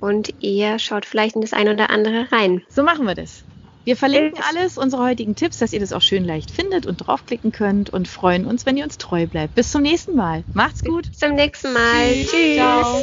und 0.00 0.34
ihr 0.40 0.78
schaut 0.78 1.06
vielleicht 1.06 1.36
in 1.36 1.40
das 1.40 1.52
eine 1.52 1.72
oder 1.72 1.90
andere 1.90 2.30
rein. 2.32 2.62
So 2.68 2.82
machen 2.82 3.06
wir 3.06 3.14
das. 3.14 3.44
Wir 3.84 3.96
verlinken 3.96 4.42
alles, 4.50 4.78
unsere 4.78 5.04
heutigen 5.04 5.36
Tipps, 5.36 5.58
dass 5.58 5.72
ihr 5.72 5.78
das 5.78 5.92
auch 5.92 6.02
schön 6.02 6.24
leicht 6.24 6.50
findet 6.50 6.86
und 6.86 6.96
draufklicken 6.96 7.52
könnt 7.52 7.88
und 7.90 8.08
freuen 8.08 8.44
uns, 8.44 8.66
wenn 8.66 8.76
ihr 8.76 8.82
uns 8.82 8.98
treu 8.98 9.28
bleibt. 9.28 9.54
Bis 9.54 9.70
zum 9.70 9.82
nächsten 9.82 10.16
Mal. 10.16 10.42
Macht's 10.54 10.82
gut. 10.82 11.08
Bis 11.08 11.18
zum 11.18 11.34
nächsten 11.34 11.72
Mal. 11.72 12.12
Tschüss. 12.12 12.30
Tschüss. 12.32 12.56
Ciao. 12.56 13.02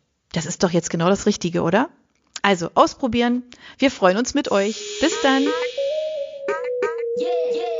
Das 0.33 0.45
ist 0.45 0.63
doch 0.63 0.71
jetzt 0.71 0.89
genau 0.89 1.09
das 1.09 1.25
Richtige, 1.25 1.61
oder? 1.61 1.89
Also 2.41 2.71
ausprobieren. 2.73 3.43
Wir 3.77 3.91
freuen 3.91 4.17
uns 4.17 4.33
mit 4.33 4.51
euch. 4.51 4.81
Bis 4.99 5.13
dann. 5.21 5.43
Yeah, 7.17 7.27
yeah. 7.53 7.70